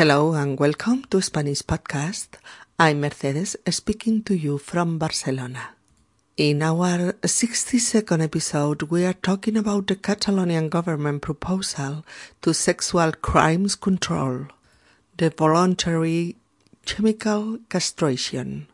Hello 0.00 0.32
and 0.32 0.58
welcome 0.58 1.04
to 1.10 1.20
Spanish 1.20 1.60
Podcast. 1.60 2.28
I'm 2.78 3.02
Mercedes 3.02 3.54
speaking 3.68 4.22
to 4.22 4.34
you 4.34 4.56
from 4.56 4.96
Barcelona. 4.96 5.74
In 6.38 6.62
our 6.62 7.12
62nd 7.20 8.22
episode, 8.22 8.84
we 8.84 9.04
are 9.04 9.12
talking 9.12 9.58
about 9.58 9.88
the 9.88 9.96
Catalonian 9.96 10.70
government 10.70 11.20
proposal 11.20 12.02
to 12.40 12.54
sexual 12.54 13.12
crimes 13.12 13.74
control, 13.74 14.46
the 15.18 15.28
voluntary 15.28 16.36
chemical 16.86 17.58
castration. 17.68 18.68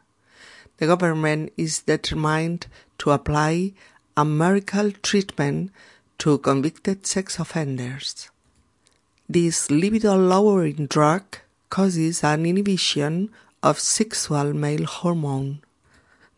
The 0.77 0.87
government 0.87 1.53
is 1.57 1.81
determined 1.81 2.69
to 2.99 3.11
apply 3.11 3.73
a 4.17 4.25
miracle 4.25 4.93
treatment 4.93 5.73
to 6.19 6.39
convicted 6.39 7.05
sex 7.05 7.41
offenders. 7.41 8.31
This 9.29 9.73
libido 9.73 10.17
lowering 10.17 10.87
drug 10.87 11.25
causes 11.69 12.23
an 12.23 12.47
inhibition 12.47 13.33
of 13.61 13.81
sexual 13.81 14.55
male 14.55 14.87
hormone 14.87 15.63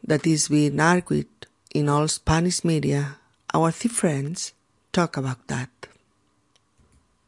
that 0.03 0.27
is 0.27 0.49
being 0.49 0.81
argued 0.81 1.29
in 1.75 1.91
all 1.91 2.09
Spanish 2.09 2.65
media. 2.65 3.19
Our 3.53 3.73
three 3.73 3.91
friends 3.91 4.55
talk 4.91 5.19
about 5.19 5.47
that. 5.49 5.69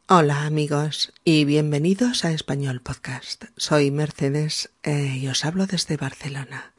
Hola 0.09 0.47
amigos 0.47 1.13
y 1.23 1.45
bienvenidos 1.45 2.25
a 2.25 2.31
Español 2.31 2.81
Podcast. 2.81 3.45
Soy 3.55 3.91
Mercedes 3.91 4.71
eh, 4.81 5.15
y 5.21 5.27
os 5.27 5.45
hablo 5.45 5.67
desde 5.67 5.95
Barcelona. 5.95 6.73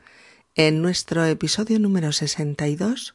En 0.57 0.83
nuestro 0.83 1.25
episodio 1.25 1.79
número 1.79 2.11
62 2.11 3.15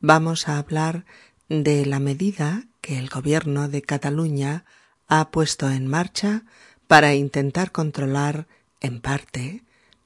vamos 0.00 0.46
a 0.46 0.58
hablar 0.58 1.06
de 1.48 1.86
la 1.86 2.00
medida 2.00 2.64
que 2.82 2.98
el 2.98 3.08
gobierno 3.08 3.70
de 3.70 3.80
Cataluña 3.80 4.66
ha 5.08 5.30
puesto 5.30 5.70
en 5.70 5.86
marcha 5.86 6.42
para 6.86 7.14
intentar 7.14 7.72
controlar, 7.72 8.46
en 8.80 9.00
parte, 9.00 9.62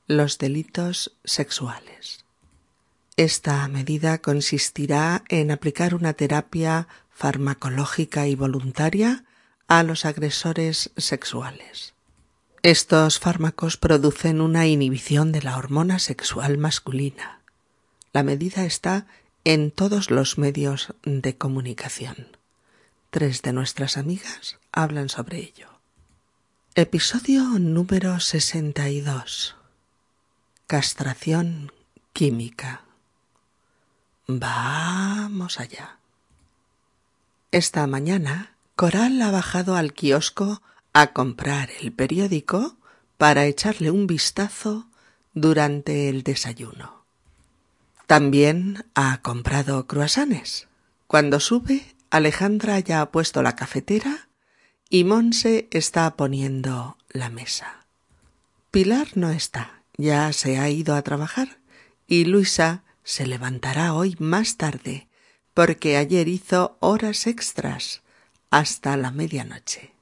los 0.06 0.38
delitos 0.38 1.16
sexuales. 1.24 2.24
Esta 3.16 3.66
medida 3.68 4.18
consistirá 4.18 5.24
en 5.28 5.50
aplicar 5.50 5.94
una 5.94 6.14
terapia 6.14 6.88
farmacológica 7.10 8.26
y 8.26 8.34
voluntaria 8.34 9.24
a 9.68 9.82
los 9.82 10.04
agresores 10.04 10.90
sexuales. 10.96 11.94
Estos 12.62 13.18
fármacos 13.18 13.76
producen 13.76 14.40
una 14.40 14.66
inhibición 14.66 15.32
de 15.32 15.42
la 15.42 15.56
hormona 15.56 15.98
sexual 15.98 16.58
masculina. 16.58 17.40
La 18.12 18.22
medida 18.22 18.64
está 18.64 19.06
en 19.44 19.70
todos 19.70 20.10
los 20.10 20.38
medios 20.38 20.94
de 21.04 21.36
comunicación. 21.36 22.39
Tres 23.10 23.42
de 23.42 23.52
nuestras 23.52 23.96
amigas 23.96 24.60
hablan 24.70 25.08
sobre 25.08 25.38
ello. 25.38 25.66
Episodio 26.76 27.42
número 27.58 28.20
62. 28.20 29.56
Castración 30.68 31.72
química. 32.12 32.84
Vamos 34.28 35.58
allá. 35.58 35.98
Esta 37.50 37.84
mañana, 37.88 38.54
Coral 38.76 39.20
ha 39.22 39.32
bajado 39.32 39.74
al 39.74 39.92
kiosco 39.92 40.62
a 40.92 41.08
comprar 41.08 41.70
el 41.80 41.90
periódico 41.92 42.76
para 43.18 43.44
echarle 43.46 43.90
un 43.90 44.06
vistazo 44.06 44.86
durante 45.34 46.08
el 46.08 46.22
desayuno. 46.22 47.02
También 48.06 48.86
ha 48.94 49.20
comprado 49.20 49.88
croissants. 49.88 50.68
Cuando 51.08 51.40
sube, 51.40 51.96
Alejandra 52.10 52.80
ya 52.80 53.00
ha 53.00 53.12
puesto 53.12 53.40
la 53.42 53.54
cafetera 53.54 54.28
y 54.88 55.04
Monse 55.04 55.68
está 55.70 56.16
poniendo 56.16 56.98
la 57.08 57.30
mesa. 57.30 57.86
Pilar 58.72 59.08
no 59.14 59.30
está, 59.30 59.84
ya 59.96 60.32
se 60.32 60.58
ha 60.58 60.68
ido 60.68 60.96
a 60.96 61.02
trabajar 61.02 61.60
y 62.08 62.24
Luisa 62.24 62.82
se 63.04 63.28
levantará 63.28 63.94
hoy 63.94 64.16
más 64.18 64.56
tarde 64.56 65.08
porque 65.54 65.96
ayer 65.96 66.26
hizo 66.26 66.76
horas 66.80 67.28
extras 67.28 68.02
hasta 68.50 68.96
la 68.96 69.12
medianoche. 69.12 69.92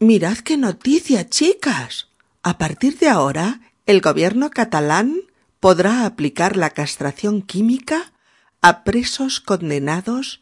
Mirad 0.00 0.38
qué 0.38 0.56
noticia, 0.56 1.28
chicas. 1.28 2.08
A 2.42 2.58
partir 2.58 2.98
de 2.98 3.08
ahora, 3.08 3.60
el 3.86 4.00
gobierno 4.00 4.50
catalán 4.50 5.20
podrá 5.60 6.04
aplicar 6.04 6.56
la 6.56 6.70
castración 6.70 7.42
química 7.42 8.12
a 8.60 8.82
presos 8.82 9.40
condenados 9.40 10.40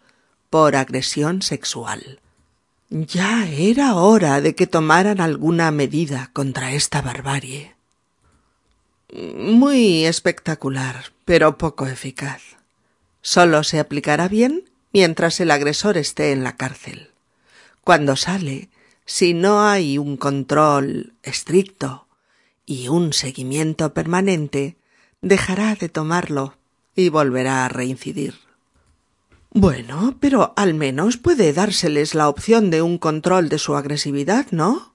por 0.56 0.75
agresión 0.75 1.43
sexual. 1.43 2.19
Ya 2.89 3.47
era 3.47 3.94
hora 3.97 4.41
de 4.41 4.55
que 4.55 4.67
tomaran 4.67 5.21
alguna 5.21 5.71
medida 5.71 6.31
contra 6.33 6.72
esta 6.72 7.03
barbarie. 7.03 7.75
Muy 9.12 10.06
espectacular, 10.06 11.12
pero 11.27 11.59
poco 11.59 11.87
eficaz. 11.87 12.41
Solo 13.21 13.65
se 13.65 13.81
aplicará 13.81 14.28
bien 14.28 14.65
mientras 14.95 15.41
el 15.41 15.50
agresor 15.50 15.99
esté 15.99 16.33
en 16.33 16.43
la 16.43 16.56
cárcel. 16.56 17.11
Cuando 17.84 18.16
sale, 18.16 18.71
si 19.05 19.34
no 19.34 19.61
hay 19.62 19.99
un 19.99 20.16
control 20.16 21.12
estricto 21.22 22.06
y 22.65 22.89
un 22.89 23.12
seguimiento 23.12 23.93
permanente, 23.93 24.77
dejará 25.21 25.75
de 25.75 25.91
tomarlo 25.91 26.55
y 26.95 27.11
volverá 27.11 27.66
a 27.66 27.69
reincidir. 27.69 28.46
Bueno, 29.51 30.17
pero 30.21 30.53
al 30.57 30.75
menos 30.75 31.17
puede 31.17 31.53
dárseles 31.53 32.15
la 32.15 32.29
opción 32.29 32.71
de 32.71 32.83
un 32.83 32.99
control 32.99 33.49
de 33.49 33.59
su 33.59 33.75
agresividad, 33.75 34.47
¿no? 34.51 34.93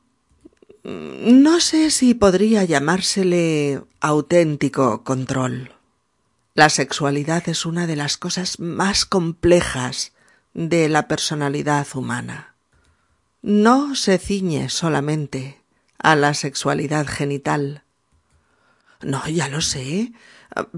No 0.84 1.60
sé 1.60 1.92
si 1.92 2.14
podría 2.14 2.64
llamársele 2.64 3.84
auténtico 4.00 5.04
control. 5.04 5.74
La 6.54 6.70
sexualidad 6.70 7.48
es 7.48 7.66
una 7.66 7.88
de 7.88 7.96
las 7.96 8.18
cosas 8.18 8.60
más 8.60 9.06
complejas 9.06 10.12
de 10.54 10.90
la 10.90 11.08
personalidad 11.08 11.88
humana. 11.94 12.56
No 13.42 13.96
se 13.96 14.18
ciñe 14.18 14.70
solamente 14.70 15.62
a 15.98 16.16
la 16.16 16.34
sexualidad 16.34 17.08
genital. 17.08 17.84
No, 19.02 19.28
ya 19.28 19.48
lo 19.48 19.62
sé, 19.62 20.14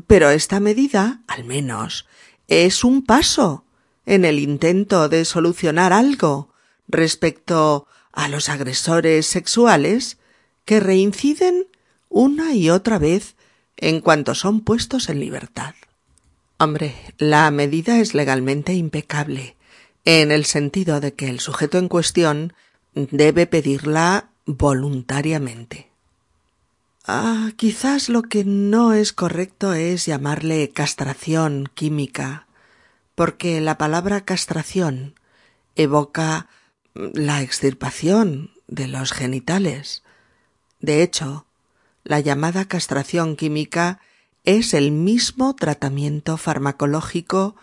pero 0.08 0.30
esta 0.30 0.60
medida, 0.60 1.22
al 1.28 1.44
menos, 1.44 2.08
es 2.54 2.84
un 2.84 3.04
paso 3.04 3.66
en 4.06 4.26
el 4.26 4.40
intento 4.40 5.10
de 5.10 5.26
solucionar 5.26 5.94
algo 5.94 6.54
respecto 6.88 7.88
a 8.12 8.28
los 8.28 8.50
agresores 8.50 9.26
sexuales 9.26 10.18
que 10.66 10.80
reinciden 10.80 11.68
una 12.10 12.54
y 12.54 12.70
otra 12.70 13.00
vez 13.00 13.36
en 13.78 14.02
cuanto 14.02 14.36
son 14.36 14.62
puestos 14.62 15.10
en 15.10 15.20
libertad. 15.20 15.74
Hombre, 16.60 16.96
la 17.18 17.50
medida 17.52 18.00
es 18.00 18.14
legalmente 18.14 18.74
impecable, 18.74 19.58
en 20.06 20.32
el 20.32 20.46
sentido 20.46 21.00
de 21.00 21.14
que 21.14 21.30
el 21.30 21.40
sujeto 21.40 21.78
en 21.78 21.88
cuestión 21.88 22.54
debe 22.94 23.48
pedirla 23.48 24.30
voluntariamente. 24.46 25.93
Ah, 27.06 27.52
quizás 27.58 28.08
lo 28.08 28.22
que 28.22 28.46
no 28.46 28.94
es 28.94 29.12
correcto 29.12 29.74
es 29.74 30.06
llamarle 30.06 30.70
castración 30.70 31.70
química 31.74 32.48
porque 33.16 33.62
la 33.62 33.78
palabra 33.78 34.22
castración 34.22 35.16
evoca 35.76 36.48
la 36.94 37.42
extirpación 37.42 38.52
de 38.68 38.88
los 38.88 39.12
genitales. 39.12 40.04
De 40.80 41.04
hecho, 41.04 41.46
la 42.04 42.20
llamada 42.20 42.66
castración 42.66 43.36
química 43.36 44.00
es 44.44 44.74
el 44.74 44.92
mismo 44.92 45.56
tratamiento 45.56 46.38
farmacológico 46.38 47.56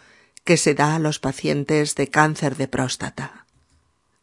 que 0.44 0.56
se 0.56 0.74
da 0.74 0.96
a 0.96 0.98
los 0.98 1.18
pacientes 1.18 1.94
de 1.94 2.08
cáncer 2.08 2.56
de 2.56 2.68
próstata. 2.68 3.46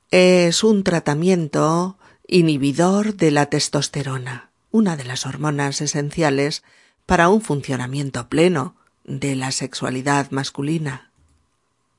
Es 0.09 0.63
un 0.63 0.83
tratamiento 0.83 1.97
inhibidor 2.27 3.15
de 3.15 3.31
la 3.31 3.47
testosterona, 3.47 4.46
una 4.71 4.97
de 4.97 5.05
las 5.05 5.25
hormonas 5.25 5.81
esenciales 5.81 6.63
para 7.05 7.29
un 7.29 7.41
funcionamiento 7.41 8.27
pleno 8.27 8.75
de 9.05 9.35
la 9.35 9.51
sexualidad 9.51 10.31
masculina. 10.31 11.11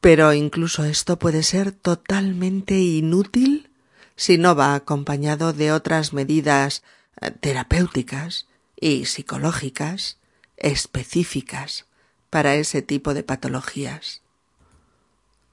Pero 0.00 0.32
incluso 0.32 0.85
esto 0.85 1.19
puede 1.19 1.43
ser 1.43 1.73
totalmente 1.73 2.79
inútil 2.79 3.70
si 4.17 4.38
no 4.38 4.55
va 4.55 4.75
acompañado 4.75 5.53
de 5.53 5.73
otras 5.73 6.12
medidas 6.12 6.82
eh, 7.20 7.31
terapéuticas 7.31 8.47
y 8.79 9.06
psicológicas 9.06 10.19
específicas 10.56 11.87
para 12.31 12.55
ese 12.56 12.82
tipo 12.82 13.15
de 13.15 13.23
patologías. 13.23 14.23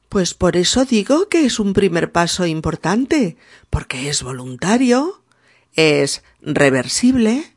Pues 0.10 0.34
por 0.34 0.58
eso 0.58 0.86
digo 0.86 1.30
que 1.30 1.46
es 1.46 1.60
un 1.60 1.74
primer 1.74 2.12
paso 2.12 2.46
importante, 2.46 3.38
porque 3.70 4.10
es 4.10 4.24
voluntario, 4.24 5.22
es 5.76 6.24
reversible 6.42 7.54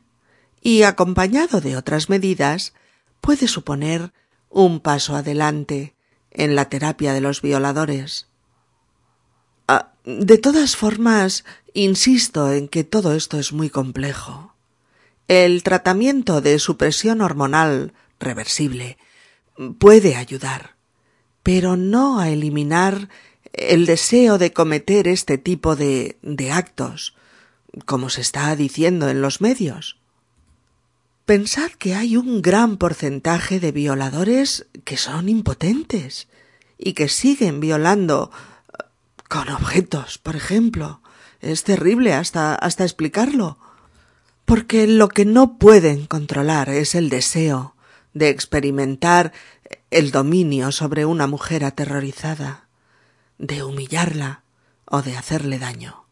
y 0.61 0.83
acompañado 0.83 1.61
de 1.61 1.77
otras 1.77 2.09
medidas 2.09 2.73
puede 3.21 3.47
suponer 3.47 4.13
un 4.49 4.79
paso 4.79 5.15
adelante 5.15 5.95
en 6.31 6.55
la 6.55 6.69
terapia 6.69 7.13
de 7.13 7.21
los 7.21 7.41
violadores. 7.41 8.27
Ah, 9.67 9.93
de 10.05 10.37
todas 10.37 10.75
formas, 10.75 11.43
Insisto 11.73 12.51
en 12.51 12.67
que 12.67 12.83
todo 12.83 13.13
esto 13.13 13.39
es 13.39 13.53
muy 13.53 13.69
complejo. 13.69 14.53
El 15.27 15.61
tratamiento 15.63 16.41
de 16.41 16.57
supresión 16.57 17.21
hormonal 17.21 17.93
reversible 18.19 18.97
puede 19.77 20.15
ayudar, 20.15 20.75
pero 21.43 21.77
no 21.77 22.19
a 22.19 22.29
eliminar 22.29 23.09
el 23.53 23.85
deseo 23.85 24.37
de 24.37 24.51
cometer 24.51 25.07
este 25.07 25.37
tipo 25.37 25.75
de, 25.75 26.17
de 26.21 26.51
actos, 26.51 27.15
como 27.85 28.09
se 28.09 28.21
está 28.21 28.55
diciendo 28.55 29.09
en 29.09 29.21
los 29.21 29.41
medios. 29.41 29.99
Pensad 31.25 31.71
que 31.71 31.93
hay 31.93 32.17
un 32.17 32.41
gran 32.41 32.77
porcentaje 32.77 33.59
de 33.59 33.71
violadores 33.71 34.65
que 34.83 34.97
son 34.97 35.29
impotentes 35.29 36.27
y 36.77 36.93
que 36.93 37.07
siguen 37.07 37.59
violando 37.59 38.31
eh, 38.33 38.83
con 39.27 39.49
objetos, 39.49 40.17
por 40.17 40.35
ejemplo. 40.35 41.01
Es 41.39 41.63
terrible 41.63 42.13
hasta, 42.13 42.55
hasta 42.55 42.83
explicarlo. 42.83 43.59
Porque 44.45 44.87
lo 44.87 45.07
que 45.09 45.25
no 45.25 45.59
pueden 45.59 46.07
controlar 46.07 46.69
es 46.69 46.95
el 46.95 47.09
deseo 47.09 47.75
de 48.13 48.29
experimentar 48.29 49.31
el 49.91 50.09
dominio 50.09 50.71
sobre 50.71 51.05
una 51.05 51.27
mujer 51.27 51.63
aterrorizada, 51.63 52.67
de 53.37 53.63
humillarla 53.63 54.41
o 54.85 55.03
de 55.03 55.15
hacerle 55.15 55.59
daño. 55.59 56.08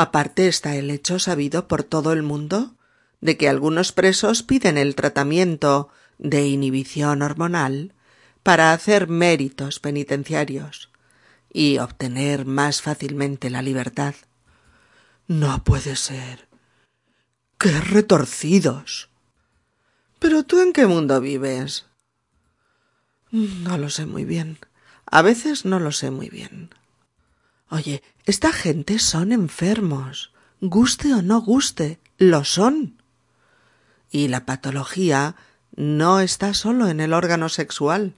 Aparte 0.00 0.46
está 0.46 0.76
el 0.76 0.92
hecho 0.92 1.18
sabido 1.18 1.66
por 1.66 1.82
todo 1.82 2.12
el 2.12 2.22
mundo 2.22 2.76
de 3.20 3.36
que 3.36 3.48
algunos 3.48 3.90
presos 3.90 4.44
piden 4.44 4.78
el 4.78 4.94
tratamiento 4.94 5.88
de 6.18 6.46
inhibición 6.46 7.20
hormonal 7.20 7.94
para 8.44 8.72
hacer 8.72 9.08
méritos 9.08 9.80
penitenciarios 9.80 10.92
y 11.52 11.78
obtener 11.78 12.44
más 12.44 12.80
fácilmente 12.80 13.50
la 13.50 13.60
libertad. 13.60 14.14
No 15.26 15.64
puede 15.64 15.96
ser. 15.96 16.46
¡Qué 17.58 17.80
retorcidos! 17.80 19.10
Pero 20.20 20.44
tú 20.44 20.60
en 20.60 20.72
qué 20.72 20.86
mundo 20.86 21.20
vives? 21.20 21.86
No 23.32 23.76
lo 23.76 23.90
sé 23.90 24.06
muy 24.06 24.24
bien. 24.24 24.60
A 25.06 25.22
veces 25.22 25.64
no 25.64 25.80
lo 25.80 25.90
sé 25.90 26.12
muy 26.12 26.28
bien. 26.28 26.70
Oye, 27.70 28.02
esta 28.24 28.52
gente 28.52 28.98
son 28.98 29.32
enfermos. 29.32 30.32
Guste 30.60 31.14
o 31.14 31.22
no 31.22 31.40
guste, 31.40 32.00
lo 32.16 32.44
son. 32.44 33.02
Y 34.10 34.28
la 34.28 34.46
patología 34.46 35.36
no 35.76 36.18
está 36.18 36.54
solo 36.54 36.88
en 36.88 36.98
el 36.98 37.12
órgano 37.12 37.48
sexual, 37.48 38.14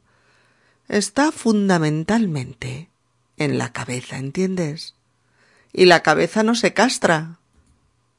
está 0.88 1.30
fundamentalmente 1.30 2.88
en 3.36 3.58
la 3.58 3.70
cabeza, 3.70 4.16
¿entiendes? 4.16 4.94
Y 5.72 5.84
la 5.84 6.02
cabeza 6.02 6.42
no 6.42 6.54
se 6.54 6.72
castra. 6.72 7.38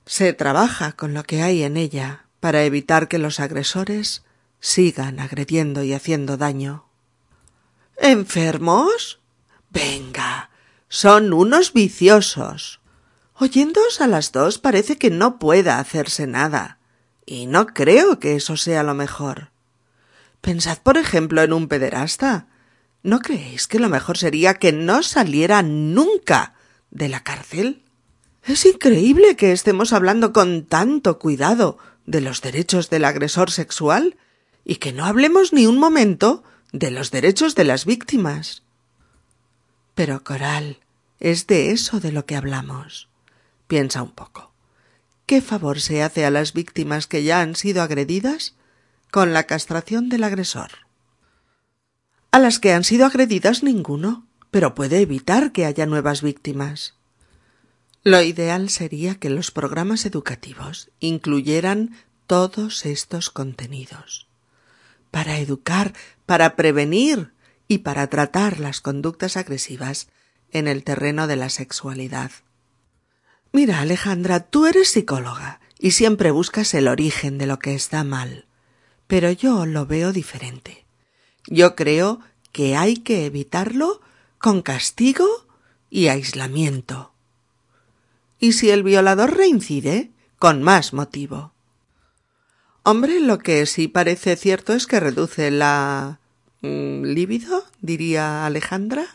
Se 0.05 0.33
trabaja 0.33 0.91
con 0.91 1.15
lo 1.15 1.23
que 1.23 1.41
hay 1.41 1.63
en 1.63 1.75
ella 1.75 2.25
para 2.39 2.63
evitar 2.63 3.07
que 3.07 3.17
los 3.17 3.39
agresores 3.39 4.23
sigan 4.59 5.19
agrediendo 5.19 5.81
y 5.81 5.93
haciendo 5.93 6.37
daño. 6.37 6.85
¿Enfermos? 7.97 9.19
Venga, 9.71 10.50
son 10.91 11.31
unos 11.31 11.71
viciosos. 11.71 12.81
Oyéndoos 13.35 14.01
a 14.01 14.07
las 14.07 14.33
dos 14.33 14.59
parece 14.59 14.97
que 14.97 15.09
no 15.09 15.39
pueda 15.39 15.79
hacerse 15.79 16.27
nada. 16.27 16.79
Y 17.25 17.45
no 17.45 17.67
creo 17.67 18.19
que 18.19 18.35
eso 18.35 18.57
sea 18.57 18.83
lo 18.83 18.93
mejor. 18.93 19.51
Pensad, 20.41 20.79
por 20.79 20.97
ejemplo, 20.97 21.41
en 21.43 21.53
un 21.53 21.69
pederasta. 21.69 22.47
¿No 23.03 23.21
creéis 23.21 23.67
que 23.67 23.79
lo 23.79 23.87
mejor 23.87 24.17
sería 24.17 24.55
que 24.55 24.73
no 24.73 25.01
saliera 25.01 25.63
nunca 25.63 26.55
de 26.89 27.07
la 27.07 27.23
cárcel? 27.23 27.83
Es 28.43 28.65
increíble 28.65 29.37
que 29.37 29.53
estemos 29.53 29.93
hablando 29.93 30.33
con 30.33 30.65
tanto 30.65 31.19
cuidado 31.19 31.77
de 32.05 32.19
los 32.19 32.41
derechos 32.41 32.89
del 32.89 33.05
agresor 33.05 33.49
sexual 33.49 34.17
y 34.65 34.75
que 34.75 34.91
no 34.91 35.05
hablemos 35.05 35.53
ni 35.53 35.67
un 35.67 35.77
momento 35.77 36.43
de 36.73 36.91
los 36.91 37.11
derechos 37.11 37.55
de 37.55 37.63
las 37.63 37.85
víctimas. 37.85 38.63
Pero, 39.95 40.23
Coral, 40.23 40.79
es 41.19 41.47
de 41.47 41.71
eso 41.71 41.99
de 41.99 42.11
lo 42.11 42.25
que 42.25 42.35
hablamos. 42.35 43.09
Piensa 43.67 44.01
un 44.01 44.11
poco. 44.11 44.51
¿Qué 45.25 45.41
favor 45.41 45.79
se 45.79 46.03
hace 46.03 46.25
a 46.25 46.31
las 46.31 46.53
víctimas 46.53 47.07
que 47.07 47.23
ya 47.23 47.41
han 47.41 47.55
sido 47.55 47.81
agredidas 47.81 48.55
con 49.11 49.33
la 49.33 49.43
castración 49.43 50.09
del 50.09 50.23
agresor? 50.23 50.71
A 52.31 52.39
las 52.39 52.59
que 52.59 52.73
han 52.73 52.83
sido 52.83 53.05
agredidas 53.05 53.63
ninguno, 53.63 54.25
pero 54.49 54.75
puede 54.75 54.99
evitar 54.99 55.51
que 55.51 55.65
haya 55.65 55.85
nuevas 55.85 56.21
víctimas. 56.21 56.95
Lo 58.03 58.21
ideal 58.21 58.69
sería 58.69 59.15
que 59.15 59.29
los 59.29 59.51
programas 59.51 60.05
educativos 60.05 60.89
incluyeran 60.99 61.95
todos 62.25 62.85
estos 62.85 63.29
contenidos 63.29 64.27
para 65.11 65.37
educar, 65.37 65.93
para 66.25 66.55
prevenir 66.55 67.33
y 67.71 67.77
para 67.77 68.07
tratar 68.07 68.59
las 68.59 68.81
conductas 68.81 69.37
agresivas 69.37 70.09
en 70.51 70.67
el 70.67 70.83
terreno 70.83 71.25
de 71.27 71.37
la 71.37 71.47
sexualidad. 71.47 72.29
Mira, 73.53 73.79
Alejandra, 73.79 74.41
tú 74.41 74.65
eres 74.65 74.89
psicóloga 74.89 75.61
y 75.79 75.91
siempre 75.91 76.31
buscas 76.31 76.73
el 76.73 76.89
origen 76.89 77.37
de 77.37 77.45
lo 77.45 77.59
que 77.59 77.73
está 77.73 78.03
mal. 78.03 78.45
Pero 79.07 79.31
yo 79.31 79.65
lo 79.65 79.85
veo 79.85 80.11
diferente. 80.11 80.83
Yo 81.47 81.77
creo 81.77 82.19
que 82.51 82.75
hay 82.75 82.97
que 82.97 83.25
evitarlo 83.25 84.01
con 84.37 84.61
castigo 84.61 85.29
y 85.89 86.09
aislamiento. 86.09 87.13
Y 88.37 88.51
si 88.51 88.69
el 88.69 88.83
violador 88.83 89.37
reincide, 89.37 90.11
con 90.39 90.61
más 90.61 90.91
motivo. 90.91 91.53
Hombre, 92.83 93.21
lo 93.21 93.37
que 93.37 93.65
sí 93.65 93.87
parece 93.87 94.35
cierto 94.35 94.73
es 94.73 94.87
que 94.87 94.99
reduce 94.99 95.51
la 95.51 96.20
mm, 96.61 97.03
líbido, 97.03 97.65
diría 97.81 98.45
Alejandra. 98.45 99.05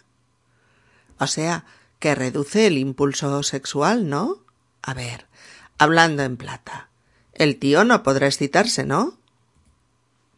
O 1.18 1.26
sea, 1.26 1.64
que 1.98 2.14
reduce 2.14 2.66
el 2.66 2.78
impulso 2.78 3.42
sexual, 3.42 4.08
¿no? 4.08 4.38
A 4.82 4.94
ver, 4.94 5.26
hablando 5.78 6.22
en 6.22 6.36
plata. 6.36 6.88
El 7.32 7.58
tío 7.58 7.84
no 7.84 8.02
podrá 8.02 8.26
excitarse, 8.26 8.84
¿no? 8.84 9.18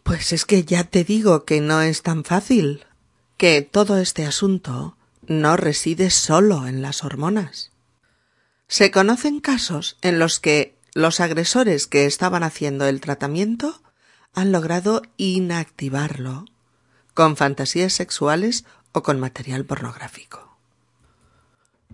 Pues 0.02 0.32
es 0.32 0.44
que 0.44 0.64
ya 0.64 0.84
te 0.84 1.04
digo 1.04 1.44
que 1.44 1.60
no 1.60 1.82
es 1.82 2.02
tan 2.02 2.24
fácil, 2.24 2.86
que 3.36 3.62
todo 3.62 3.98
este 3.98 4.24
asunto 4.24 4.96
no 5.26 5.56
reside 5.56 6.10
solo 6.10 6.66
en 6.66 6.82
las 6.82 7.04
hormonas. 7.04 7.70
Se 8.68 8.90
conocen 8.90 9.40
casos 9.40 9.96
en 10.02 10.18
los 10.18 10.40
que 10.40 10.76
los 10.94 11.20
agresores 11.20 11.86
que 11.86 12.06
estaban 12.06 12.42
haciendo 12.42 12.86
el 12.86 13.00
tratamiento 13.00 13.80
han 14.34 14.52
logrado 14.52 15.02
inactivarlo 15.16 16.46
con 17.18 17.36
fantasías 17.36 17.94
sexuales 17.94 18.64
o 18.92 19.02
con 19.02 19.18
material 19.18 19.64
pornográfico. 19.64 20.56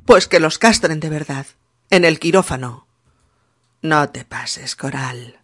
Pues 0.05 0.29
que 0.29 0.39
los 0.39 0.59
castren 0.59 1.01
de 1.01 1.09
verdad, 1.09 1.47
en 1.89 2.05
el 2.05 2.19
quirófano. 2.19 2.87
No 3.81 4.11
te 4.11 4.27
pases, 4.27 4.77
Coral. 4.77 5.41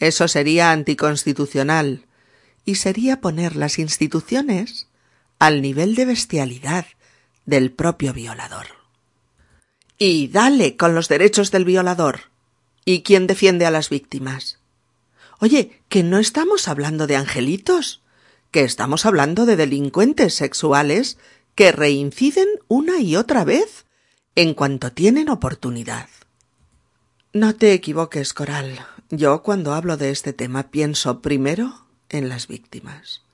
Eso 0.00 0.28
sería 0.28 0.70
anticonstitucional 0.70 2.04
y 2.66 2.74
sería 2.74 3.22
poner 3.22 3.56
las 3.56 3.78
instituciones 3.78 4.86
al 5.38 5.62
nivel 5.62 5.94
de 5.94 6.04
bestialidad 6.04 6.84
del 7.46 7.72
propio 7.72 8.12
violador. 8.12 8.66
Y 9.96 10.28
dale 10.28 10.76
con 10.76 10.94
los 10.94 11.08
derechos 11.08 11.50
del 11.50 11.64
violador. 11.64 12.24
¿Y 12.84 13.00
quién 13.00 13.26
defiende 13.26 13.64
a 13.64 13.70
las 13.70 13.88
víctimas? 13.88 14.58
Oye, 15.38 15.80
que 15.88 16.02
no 16.02 16.18
estamos 16.18 16.68
hablando 16.68 17.06
de 17.06 17.16
angelitos, 17.16 18.02
que 18.56 18.64
estamos 18.64 19.04
hablando 19.04 19.44
de 19.44 19.54
delincuentes 19.54 20.32
sexuales 20.32 21.18
que 21.54 21.72
reinciden 21.72 22.48
una 22.68 23.00
y 23.00 23.14
otra 23.14 23.44
vez 23.44 23.84
en 24.34 24.54
cuanto 24.54 24.92
tienen 24.92 25.28
oportunidad. 25.28 26.08
No 27.34 27.54
te 27.54 27.74
equivoques, 27.74 28.32
Coral. 28.32 28.78
Yo 29.10 29.42
cuando 29.42 29.74
hablo 29.74 29.98
de 29.98 30.08
este 30.08 30.32
tema 30.32 30.70
pienso 30.70 31.20
primero 31.20 31.84
en 32.08 32.30
las 32.30 32.48
víctimas. 32.48 33.24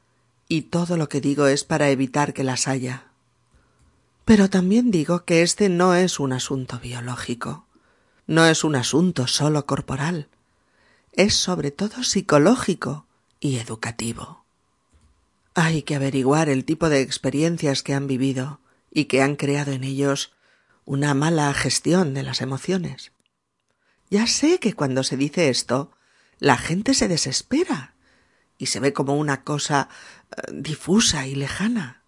Y 0.49 0.62
todo 0.62 0.97
lo 0.97 1.09
que 1.09 1.21
digo 1.21 1.47
es 1.47 1.62
para 1.62 1.91
evitar 1.91 2.35
que 2.35 2.43
las 2.43 2.67
haya. 2.67 3.05
Pero 4.25 4.50
también 4.50 4.91
digo 4.91 5.25
que 5.25 5.43
este 5.43 5.69
no 5.69 5.95
es 5.95 6.19
un 6.19 6.33
asunto 6.33 6.81
biológico. 6.81 7.64
No 8.26 8.45
es 8.45 8.64
un 8.64 8.75
asunto 8.75 9.29
solo 9.29 9.67
corporal. 9.67 10.26
Es 11.12 11.35
sobre 11.35 11.71
todo 11.71 12.02
psicológico 12.02 13.07
y 13.38 13.59
educativo. 13.59 14.41
Hay 15.54 15.82
que 15.82 15.94
averiguar 15.94 16.49
el 16.49 16.64
tipo 16.64 16.88
de 16.88 17.00
experiencias 17.00 17.82
que 17.82 17.94
han 17.94 18.06
vivido 18.06 18.61
y 18.90 19.04
que 19.04 19.23
han 19.23 19.37
creado 19.37 19.73
en 19.73 19.85
ellos 19.85 20.32
una 20.85 21.14
mala 21.14 21.52
gestión 21.52 22.14
de 22.14 22.23
las 22.23 22.40
emociones. 22.40 23.12
Ya 24.11 24.26
sé 24.26 24.59
que 24.59 24.75
cuando 24.75 25.02
se 25.04 25.16
dice 25.16 25.49
esto, 25.49 25.92
la 26.38 26.56
gente 26.56 26.94
se 26.94 27.09
desespera 27.09 27.94
y 28.59 28.66
se 28.66 28.80
ve 28.80 28.92
como 28.92 29.16
una 29.16 29.42
cosa 29.44 29.88
eh, 30.30 30.52
difusa 30.52 31.26
y 31.26 31.35
lejana. 31.35 32.02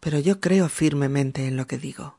Pero 0.00 0.18
yo 0.18 0.40
creo 0.40 0.68
firmemente 0.68 1.46
en 1.46 1.56
lo 1.56 1.66
que 1.66 1.78
digo. 1.78 2.18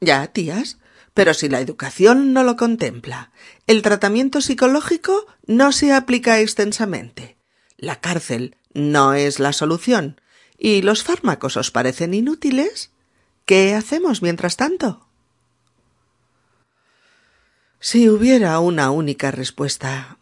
Ya, 0.00 0.26
tías, 0.28 0.78
pero 1.14 1.34
si 1.34 1.48
la 1.48 1.60
educación 1.60 2.32
no 2.32 2.42
lo 2.42 2.56
contempla, 2.56 3.32
el 3.66 3.82
tratamiento 3.82 4.40
psicológico 4.40 5.26
no 5.46 5.72
se 5.72 5.92
aplica 5.92 6.40
extensamente. 6.40 7.36
La 7.76 8.00
cárcel 8.00 8.56
no 8.74 9.14
es 9.14 9.38
la 9.38 9.52
solución. 9.52 10.20
¿Y 10.58 10.82
los 10.82 11.02
fármacos 11.02 11.56
os 11.56 11.70
parecen 11.70 12.14
inútiles? 12.14 12.90
¿Qué 13.46 13.74
hacemos 13.74 14.22
mientras 14.22 14.56
tanto? 14.56 15.06
Si 17.80 18.08
hubiera 18.08 18.60
una 18.60 18.90
única 18.90 19.30
respuesta, 19.30 20.18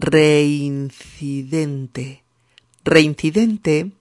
reincidente. 0.00 2.24
Reincidente 2.82 3.92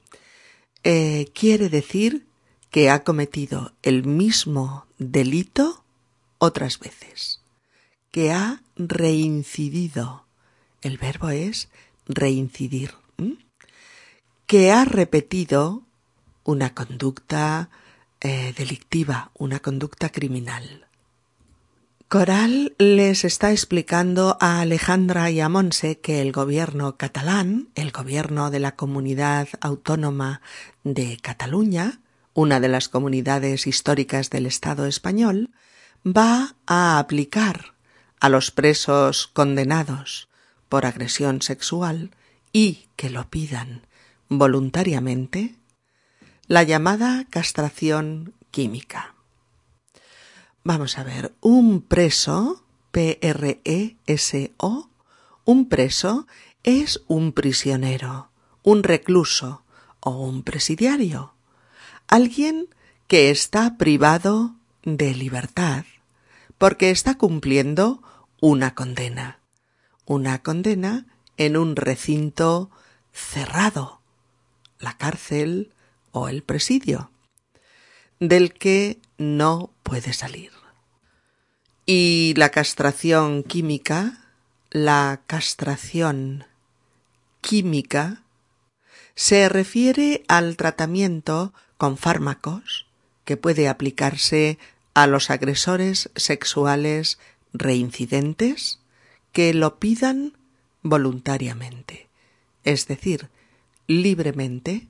eh, 0.84 1.28
quiere 1.34 1.70
decir 1.70 2.26
que 2.72 2.90
ha 2.90 3.04
cometido 3.04 3.74
el 3.84 4.06
mismo 4.06 4.88
delito 4.98 5.84
otras 6.40 6.80
veces, 6.80 7.42
que 8.12 8.32
ha 8.32 8.64
reincidido. 8.76 10.26
El 10.82 10.98
verbo 10.98 11.30
es 11.30 11.70
reincidir, 12.08 12.96
que 14.46 14.72
ha 14.72 14.86
repetido 14.86 15.84
una 16.44 16.74
conducta 16.74 17.70
eh, 18.22 18.54
delictiva, 18.58 19.32
una 19.34 19.60
conducta 19.60 20.10
criminal. 20.10 20.88
Coral 22.08 22.76
les 22.78 23.26
está 23.26 23.52
explicando 23.52 24.38
a 24.40 24.62
Alejandra 24.62 25.32
y 25.32 25.40
a 25.40 25.50
Monse 25.50 26.00
que 26.00 26.22
el 26.22 26.32
gobierno 26.32 26.96
catalán, 26.96 27.70
el 27.74 27.92
gobierno 27.92 28.52
de 28.52 28.60
la 28.60 28.76
comunidad 28.76 29.48
autónoma 29.62 30.42
de 30.84 31.18
Cataluña, 31.20 32.02
una 32.36 32.60
de 32.60 32.68
las 32.68 32.88
comunidades 32.88 33.66
históricas 33.66 34.30
del 34.30 34.46
Estado 34.46 34.86
español, 34.86 35.50
va 36.06 36.56
a 36.68 37.00
aplicar 37.00 37.74
a 38.20 38.30
los 38.30 38.52
presos 38.52 39.28
condenados 39.28 40.30
por 40.70 40.86
agresión 40.86 41.42
sexual 41.42 42.12
y 42.52 42.86
que 42.96 43.10
lo 43.10 43.30
pidan 43.30 43.88
voluntariamente 44.38 45.56
la 46.48 46.64
llamada 46.64 47.26
castración 47.30 48.34
química. 48.52 49.16
Vamos 50.64 50.98
a 50.98 51.04
ver, 51.04 51.34
un 51.42 51.82
preso, 51.82 52.64
P-R-E-S-O, 52.92 54.90
un 55.46 55.68
preso 55.68 56.28
es 56.64 57.02
un 57.08 57.34
prisionero, 57.34 58.30
un 58.62 58.84
recluso 58.84 59.64
o 60.00 60.12
un 60.22 60.44
presidiario, 60.44 61.34
alguien 62.08 62.68
que 63.08 63.30
está 63.30 63.78
privado 63.78 64.56
de 64.84 65.14
libertad 65.14 65.86
porque 66.58 66.92
está 66.92 67.18
cumpliendo 67.18 68.02
una 68.40 68.74
condena, 68.74 69.40
una 70.06 70.42
condena 70.42 71.06
en 71.38 71.58
un 71.58 71.76
recinto 71.76 72.70
cerrado, 73.12 74.02
la 74.84 74.98
cárcel 74.98 75.72
o 76.12 76.28
el 76.28 76.44
presidio, 76.44 77.10
del 78.20 78.54
que 78.54 79.00
no 79.18 79.72
puede 79.82 80.14
salir. 80.14 80.52
Y 81.86 82.34
la 82.38 82.50
castración 82.50 83.44
química, 83.44 84.28
la 84.72 85.22
castración 85.26 86.46
química, 87.42 88.24
se 89.16 89.48
refiere 89.48 90.24
al 90.28 90.58
tratamiento 90.58 91.54
con 91.78 91.98
fármacos 91.98 92.88
que 93.26 93.38
puede 93.38 93.70
aplicarse 93.70 94.58
a 94.94 95.08
los 95.08 95.30
agresores 95.30 96.10
sexuales 96.16 97.20
reincidentes 97.54 98.80
que 99.32 99.54
lo 99.54 99.80
pidan 99.80 100.34
voluntariamente, 100.82 102.10
es 102.64 102.88
decir, 102.88 103.30
libremente, 103.88 104.88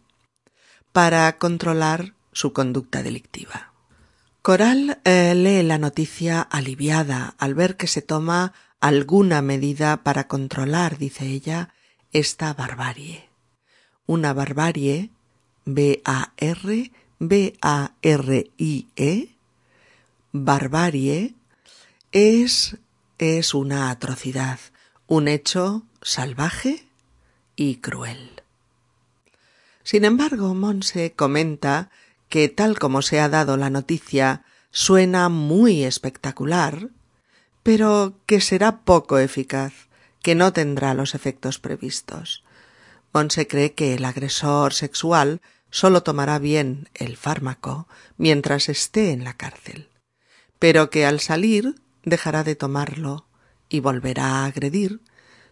para 0.91 1.37
controlar 1.37 2.13
su 2.31 2.53
conducta 2.53 3.03
delictiva. 3.03 3.73
Coral 4.41 4.99
eh, 5.05 5.33
lee 5.35 5.63
la 5.63 5.77
noticia 5.77 6.41
aliviada 6.41 7.35
al 7.37 7.55
ver 7.55 7.77
que 7.77 7.87
se 7.87 8.01
toma 8.01 8.53
alguna 8.81 9.41
medida 9.41 10.03
para 10.03 10.27
controlar, 10.27 10.97
dice 10.97 11.25
ella, 11.25 11.73
esta 12.11 12.53
barbarie. 12.53 13.29
Una 14.05 14.33
barbarie, 14.33 15.11
B-A-R, 15.63 16.91
B-A-R-I-E, 17.19 17.69
barbarie, 20.33 21.35
es, 22.11 22.77
es 23.17 23.53
una 23.53 23.89
atrocidad, 23.89 24.59
un 25.07 25.29
hecho 25.29 25.83
salvaje 26.01 26.85
y 27.55 27.77
cruel. 27.77 28.42
Sin 29.83 30.05
embargo, 30.05 30.53
Monse 30.53 31.13
comenta 31.13 31.89
que 32.29 32.49
tal 32.49 32.79
como 32.79 33.01
se 33.01 33.19
ha 33.19 33.29
dado 33.29 33.57
la 33.57 33.69
noticia 33.69 34.43
suena 34.71 35.29
muy 35.29 35.83
espectacular, 35.83 36.89
pero 37.61 38.19
que 38.25 38.41
será 38.41 38.79
poco 38.79 39.19
eficaz, 39.19 39.73
que 40.21 40.35
no 40.35 40.53
tendrá 40.53 40.93
los 40.93 41.15
efectos 41.15 41.59
previstos. 41.59 42.43
Monse 43.13 43.47
cree 43.47 43.73
que 43.73 43.93
el 43.93 44.05
agresor 44.05 44.73
sexual 44.73 45.41
solo 45.69 46.01
tomará 46.01 46.39
bien 46.39 46.89
el 46.93 47.17
fármaco 47.17 47.87
mientras 48.17 48.69
esté 48.69 49.11
en 49.11 49.23
la 49.23 49.35
cárcel, 49.35 49.89
pero 50.59 50.89
que 50.89 51.05
al 51.05 51.19
salir 51.19 51.75
dejará 52.03 52.43
de 52.43 52.55
tomarlo 52.55 53.27
y 53.69 53.79
volverá 53.79 54.41
a 54.41 54.45
agredir 54.45 55.01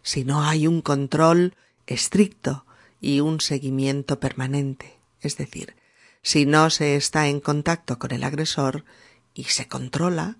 si 0.03 0.23
no 0.23 0.43
hay 0.43 0.67
un 0.67 0.81
control 0.81 1.55
estricto 1.85 2.65
y 3.01 3.19
un 3.19 3.41
seguimiento 3.41 4.19
permanente, 4.19 4.97
es 5.19 5.35
decir, 5.35 5.75
si 6.21 6.45
no 6.45 6.69
se 6.69 6.95
está 6.95 7.27
en 7.27 7.39
contacto 7.39 7.97
con 7.97 8.11
el 8.11 8.23
agresor 8.23 8.85
y 9.33 9.45
se 9.45 9.67
controla, 9.67 10.37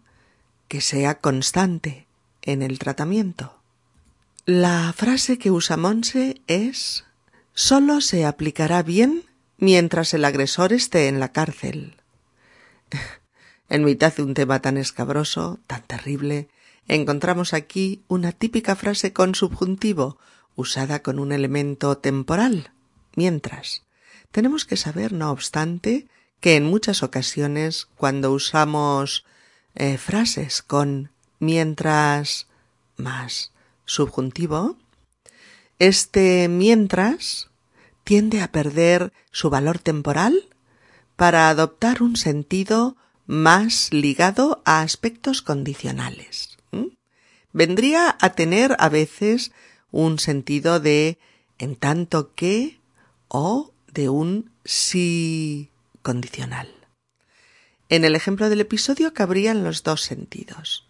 que 0.68 0.80
sea 0.80 1.20
constante 1.20 2.08
en 2.44 2.62
el 2.62 2.80
tratamiento. 2.80 3.60
La 4.46 4.94
frase 4.96 5.38
que 5.38 5.52
usa 5.52 5.76
Monse 5.76 6.42
es 6.48 7.04
solo 7.54 8.00
se 8.00 8.26
aplicará 8.26 8.82
bien 8.84 9.24
mientras 9.58 10.14
el 10.14 10.24
agresor 10.24 10.72
esté 10.72 11.08
en 11.08 11.20
la 11.20 11.32
cárcel. 11.32 11.96
en 13.70 13.84
mitad 13.84 14.16
de 14.16 14.24
un 14.24 14.34
tema 14.34 14.62
tan 14.62 14.78
escabroso, 14.78 15.60
tan 15.68 15.84
terrible, 15.84 16.48
encontramos 16.88 17.54
aquí 17.54 18.04
una 18.08 18.32
típica 18.32 18.76
frase 18.76 19.14
con 19.14 19.36
subjuntivo, 19.36 20.18
usada 20.56 21.02
con 21.02 21.20
un 21.20 21.32
elemento 21.32 21.98
temporal, 21.98 22.72
mientras. 23.16 23.84
Tenemos 24.32 24.66
que 24.66 24.78
saber, 24.78 25.14
no 25.14 25.32
obstante, 25.32 26.08
que 26.40 26.56
en 26.56 26.66
muchas 26.66 27.04
ocasiones, 27.04 27.88
cuando 27.96 28.32
usamos 28.32 29.26
eh, 29.76 29.98
frases 29.98 30.62
con 30.62 31.12
mientras 31.40 32.48
más 32.98 33.52
subjuntivo, 33.86 34.78
este 35.80 36.48
mientras 36.48 37.50
tiende 38.04 38.42
a 38.42 38.52
perder 38.52 39.14
su 39.32 39.50
valor 39.50 39.80
temporal 39.80 40.48
para 41.16 41.50
adoptar 41.50 42.02
un 42.02 42.16
sentido 42.16 42.98
más 43.26 43.90
ligado 43.92 44.62
a 44.66 44.82
aspectos 44.82 45.42
condicionales. 45.42 46.58
Vendría 47.54 48.16
a 48.20 48.32
tener 48.32 48.76
a 48.80 48.90
veces 48.90 49.52
un 49.92 50.20
sentido 50.20 50.80
de 50.80 51.18
en 51.58 51.76
tanto 51.76 52.34
que 52.34 52.80
o 53.28 53.72
de 53.94 54.10
un 54.10 54.52
sí 54.66 55.70
condicional. 56.02 56.74
En 57.90 58.06
el 58.06 58.16
ejemplo 58.16 58.50
del 58.50 58.62
episodio 58.62 59.14
cabrían 59.14 59.64
los 59.64 59.84
dos 59.84 60.02
sentidos. 60.02 60.88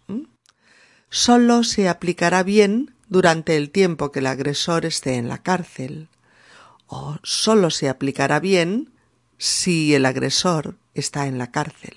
Solo 1.10 1.64
se 1.64 1.88
aplicará 1.88 2.42
bien 2.42 2.94
durante 3.08 3.56
el 3.56 3.70
tiempo 3.70 4.12
que 4.12 4.20
el 4.20 4.26
agresor 4.26 4.86
esté 4.86 5.16
en 5.16 5.28
la 5.28 5.38
cárcel, 5.38 6.08
o 6.86 7.16
solo 7.22 7.70
se 7.70 7.88
aplicará 7.88 8.40
bien 8.40 8.92
si 9.36 9.94
el 9.94 10.06
agresor 10.06 10.76
está 10.94 11.26
en 11.26 11.38
la 11.38 11.50
cárcel. 11.50 11.96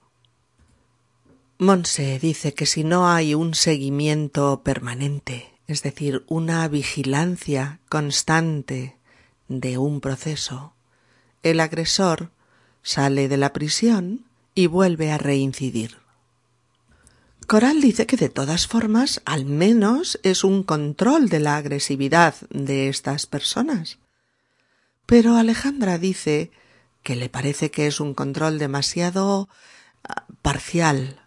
Monse 1.58 2.20
dice 2.20 2.54
que 2.54 2.68
si 2.68 2.84
no 2.84 3.10
hay 3.10 3.34
un 3.34 3.56
seguimiento 3.56 4.62
permanente, 4.64 5.52
es 5.66 5.82
decir, 5.82 6.24
una 6.28 6.68
vigilancia 6.68 7.80
constante 7.90 8.96
de 9.48 9.80
un 9.80 10.00
proceso, 10.00 10.74
el 11.42 11.60
agresor 11.60 12.30
sale 12.84 13.28
de 13.28 13.38
la 13.38 13.54
prisión 13.54 14.27
y 14.58 14.66
vuelve 14.66 15.12
a 15.12 15.20
reincidir. 15.20 15.98
Coral 17.46 17.80
dice 17.80 18.08
que 18.08 18.18
de 18.18 18.28
todas 18.28 18.66
formas 18.66 19.22
al 19.24 19.46
menos 19.46 20.20
es 20.24 20.44
un 20.44 20.64
control 20.64 21.30
de 21.30 21.40
la 21.40 21.58
agresividad 21.58 22.34
de 22.50 22.90
estas 22.90 23.28
personas. 23.28 24.00
Pero 25.06 25.36
Alejandra 25.36 26.00
dice 26.00 26.50
que 27.04 27.16
le 27.16 27.30
parece 27.30 27.70
que 27.70 27.86
es 27.86 28.00
un 28.00 28.16
control 28.16 28.58
demasiado 28.58 29.48
ah, 30.04 30.26
parcial, 30.42 31.22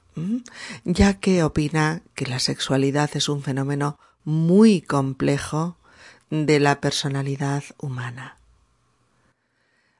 ya 0.84 1.20
que 1.20 1.44
opina 1.44 2.02
que 2.16 2.26
la 2.26 2.40
sexualidad 2.40 3.10
es 3.14 3.28
un 3.28 3.44
fenómeno 3.44 4.00
muy 4.24 4.80
complejo 4.80 5.76
de 6.30 6.58
la 6.58 6.80
personalidad 6.80 7.62
humana. 7.78 8.38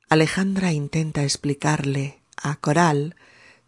Alejandra 0.08 0.72
intenta 0.72 1.22
explicarle 1.22 2.19
a 2.42 2.56
Coral 2.56 3.16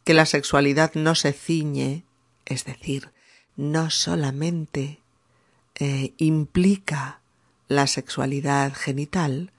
que 0.05 0.15
la 0.15 0.27
sexualidad 0.27 0.95
no 0.95 1.15
se 1.15 1.33
ciñe, 1.33 2.05
es 2.45 2.65
decir, 2.65 3.11
no 3.57 3.91
solamente 3.91 5.01
eh, 5.75 6.15
implica 6.19 7.21
la 7.69 7.87
sexualidad 7.87 8.75
genital, 8.75 9.53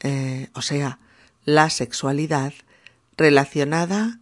eh, 0.00 0.48
o 0.54 0.62
sea, 0.62 0.98
la 1.44 1.70
sexualidad 1.70 2.52
relacionada 3.16 4.18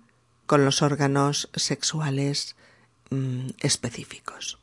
con 0.46 0.64
los 0.64 0.82
órganos 0.82 1.50
sexuales 1.54 2.56
mm, 3.10 3.50
específicos. 3.60 4.58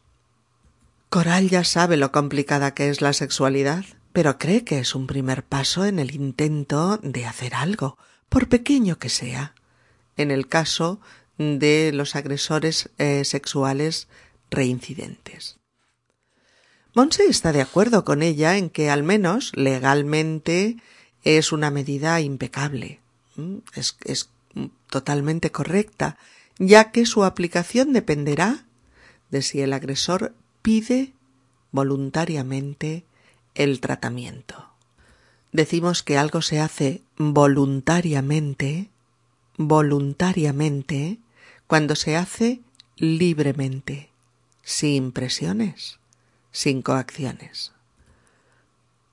Coral 1.10 1.50
ya 1.50 1.64
sabe 1.64 1.96
lo 1.96 2.12
complicada 2.12 2.74
que 2.74 2.90
es 2.90 3.02
la 3.02 3.14
sexualidad, 3.14 3.86
pero 4.12 4.38
cree 4.38 4.64
que 4.64 4.80
es 4.80 4.96
un 4.96 5.08
primer 5.08 5.44
paso 5.44 5.86
en 5.86 6.00
el 6.00 6.14
intento 6.14 6.98
de 6.98 7.26
hacer 7.26 7.56
algo, 7.56 7.98
por 8.30 8.50
pequeño 8.50 8.98
que 8.98 9.10
sea, 9.10 9.56
en 10.18 10.32
el 10.32 10.48
caso 10.48 11.00
de 11.38 11.92
los 11.94 12.16
agresores 12.16 12.90
eh, 12.98 13.24
sexuales 13.26 14.08
reincidentes. 14.50 15.58
Monse 16.94 17.26
está 17.28 17.52
de 17.52 17.62
acuerdo 17.62 18.06
con 18.06 18.24
ella 18.24 18.58
en 18.58 18.70
que 18.70 18.90
al 18.90 19.04
menos 19.04 19.52
legalmente 19.56 20.78
es 21.24 21.52
una 21.52 21.70
medida 21.70 22.22
impecable, 22.22 23.02
es, 23.74 23.98
es 24.06 24.30
totalmente 24.90 25.52
correcta, 25.52 26.18
ya 26.58 26.92
que 26.92 27.06
su 27.06 27.26
aplicación 27.26 27.92
dependerá 27.92 28.66
de 29.30 29.42
si 29.42 29.60
el 29.60 29.74
agresor 29.74 30.34
pide 30.62 31.14
voluntariamente 31.72 33.06
el 33.56 33.82
tratamiento. 33.82 34.75
Decimos 35.56 36.04
que 36.04 36.18
algo 36.18 36.42
se 36.42 36.60
hace 36.60 37.02
voluntariamente, 37.16 38.90
voluntariamente, 39.56 41.20
cuando 41.66 41.96
se 41.96 42.18
hace 42.18 42.60
libremente, 42.98 44.10
sin 44.64 45.14
presiones, 45.14 45.98
sin 46.52 46.82
coacciones. 46.82 47.72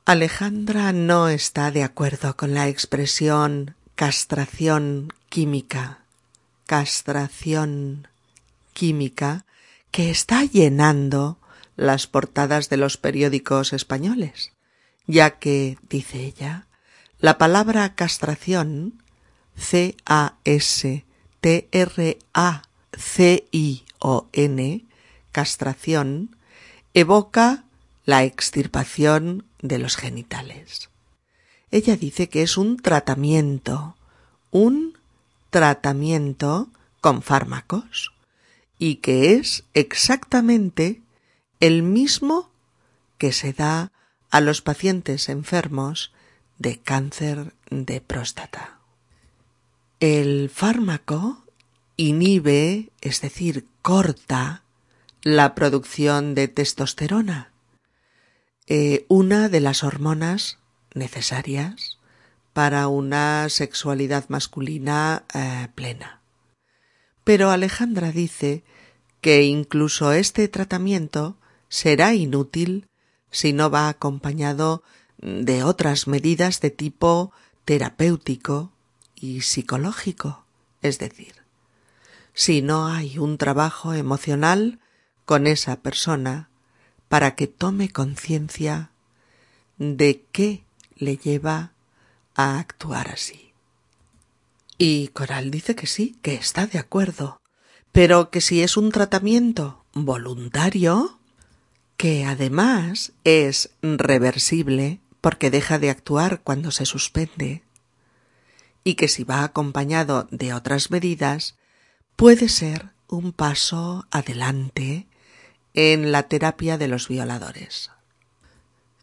Alejandra 0.05 0.93
no 0.93 1.29
está 1.29 1.71
de 1.71 1.85
acuerdo 1.85 2.37
con 2.37 2.55
la 2.55 2.67
expresión 2.67 3.77
castración 3.95 5.13
química, 5.29 6.01
castración 6.67 8.09
química 8.73 9.47
que 9.93 10.11
está 10.11 10.43
llenando 10.43 11.39
las 11.77 12.09
portadas 12.09 12.69
de 12.69 12.79
los 12.79 12.97
periódicos 12.97 13.73
españoles, 13.73 14.51
ya 15.07 15.39
que, 15.39 15.79
dice 15.89 16.25
ella, 16.25 16.67
la 17.19 17.39
palabra 17.39 17.95
castración, 17.95 19.03
C-A-S-T-R-A-C-I-O-N, 19.57 21.05
castración, 25.31 26.37
evoca 26.95 27.65
la 28.05 28.25
extirpación 28.25 29.45
de 29.61 29.79
los 29.79 29.97
genitales. 29.97 30.91
Ella 31.71 31.97
dice 31.97 32.29
que 32.29 32.43
es 32.43 32.57
un 32.57 32.77
tratamiento, 32.77 33.97
un 34.51 34.99
tratamiento 35.51 36.69
con 37.01 37.23
fármacos, 37.23 38.13
y 38.79 38.97
que 38.97 39.35
es 39.35 39.65
exactamente 39.75 41.03
el 41.61 41.85
mismo 41.85 42.51
que 43.17 43.33
se 43.33 43.53
da 43.53 43.92
a 44.33 44.41
los 44.41 44.63
pacientes 44.63 45.29
enfermos 45.29 46.11
de 46.59 46.81
cáncer 46.81 47.53
de 47.71 48.01
próstata. 48.01 48.79
El 50.01 50.49
fármaco 50.49 51.45
inhibe, 51.97 52.91
es 53.03 53.21
decir, 53.21 53.67
corta 53.83 54.63
la 55.21 55.55
producción 55.55 56.35
de 56.35 56.49
testosterona, 56.49 57.53
eh, 58.67 59.05
una 59.09 59.51
de 59.51 59.61
las 59.61 59.85
hormonas 59.85 60.59
necesarias 60.95 61.99
para 62.55 62.89
una 62.89 63.49
sexualidad 63.51 64.25
masculina 64.29 65.25
eh, 65.35 65.69
plena. 65.75 66.21
Pero 67.23 67.51
Alejandra 67.51 68.13
dice 68.13 68.65
que 69.21 69.43
incluso 69.43 70.13
este 70.13 70.49
tratamiento 70.49 71.37
será 71.69 72.15
inútil 72.15 72.89
si 73.33 73.53
no 73.53 73.71
va 73.71 73.89
acompañado 73.89 74.85
de 75.19 75.65
otras 75.65 76.07
medidas 76.07 76.61
de 76.61 76.71
tipo 76.71 77.33
terapéutico 77.65 78.71
y 79.17 79.41
psicológico, 79.41 80.45
es 80.83 80.99
decir, 80.99 81.35
si 82.35 82.63
no 82.63 82.87
hay 82.87 83.19
un 83.19 83.39
trabajo 83.39 83.95
emocional 83.95 84.79
con 85.25 85.47
esa 85.47 85.81
persona 85.81 86.51
para 87.09 87.35
que 87.35 87.47
tome 87.47 87.91
conciencia 87.91 88.91
de 89.79 90.25
qué 90.33 90.65
le 90.97 91.17
lleva 91.17 91.73
a 92.35 92.59
actuar 92.59 93.11
así. 93.11 93.53
Y 94.79 95.09
Coral 95.09 95.51
dice 95.51 95.75
que 95.75 95.87
sí, 95.87 96.17
que 96.23 96.35
está 96.35 96.67
de 96.67 96.79
acuerdo, 96.79 97.41
pero 97.93 98.31
que 98.31 98.41
si 98.41 98.63
es 98.63 98.77
un 98.77 98.91
tratamiento 98.91 99.85
voluntario, 99.93 101.19
que 102.03 102.25
además 102.25 103.13
es 103.23 103.71
reversible 103.81 104.99
porque 105.21 105.53
deja 105.53 105.79
de 105.79 105.89
actuar 105.89 106.41
cuando 106.43 106.73
se 106.73 106.85
suspende, 106.85 107.63
y 108.83 108.95
que 108.95 109.07
si 109.07 109.23
va 109.23 109.45
acompañado 109.45 110.27
de 110.33 110.53
otras 110.53 110.91
medidas, 110.91 111.55
puede 112.17 112.49
ser 112.49 112.91
un 113.07 113.31
paso 113.31 114.05
adelante 114.11 115.07
en 115.75 116.11
la 116.11 116.25
terapia 116.25 116.77
de 116.77 116.89
los 116.89 117.07
violadores. 117.07 117.93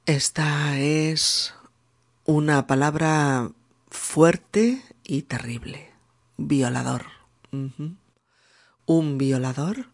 Esta 0.06 0.78
es 0.78 1.54
una 2.26 2.68
palabra 2.68 3.50
fuerte 3.90 4.84
y 5.06 5.22
terrible. 5.22 5.94
Violador. 6.36 7.06
Un 8.86 9.18
violador. 9.18 9.88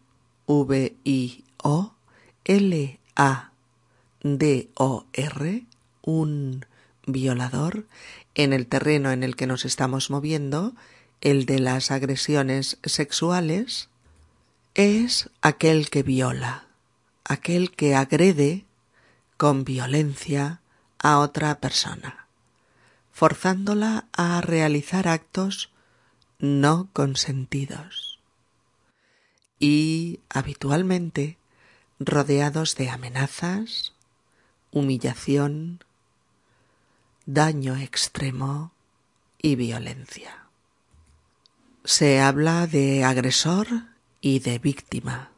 V-I-O-L-A-D-O-R. 2.46 2.96
Un 6.02 6.64
violador 7.06 7.86
en 8.34 8.52
el 8.52 8.66
terreno 8.66 9.10
en 9.10 9.22
el 9.24 9.36
que 9.36 9.46
nos 9.46 9.64
estamos 9.64 10.10
moviendo, 10.10 10.74
el 11.20 11.46
de 11.46 11.58
las 11.58 11.90
agresiones 11.90 12.78
sexuales, 12.84 13.88
es 14.74 15.30
aquel 15.40 15.90
que 15.90 16.02
viola, 16.02 16.66
aquel 17.24 17.72
que 17.72 17.94
agrede 17.94 18.64
con 19.36 19.64
violencia 19.64 20.60
a 20.98 21.18
otra 21.18 21.60
persona, 21.60 22.28
forzándola 23.10 24.06
a 24.12 24.40
realizar 24.40 25.08
actos 25.08 25.72
no 26.38 26.88
consentidos 26.92 28.20
y 29.58 30.20
habitualmente 30.28 31.38
rodeados 31.98 32.76
de 32.76 32.90
amenazas, 32.90 33.92
humillación, 34.70 35.84
daño 37.24 37.76
extremo 37.76 38.72
y 39.40 39.56
violencia. 39.56 40.46
Se 41.84 42.20
habla 42.20 42.66
de 42.66 43.04
agresor 43.04 43.68
y 44.20 44.40
de 44.40 44.58
víctima, 44.58 45.30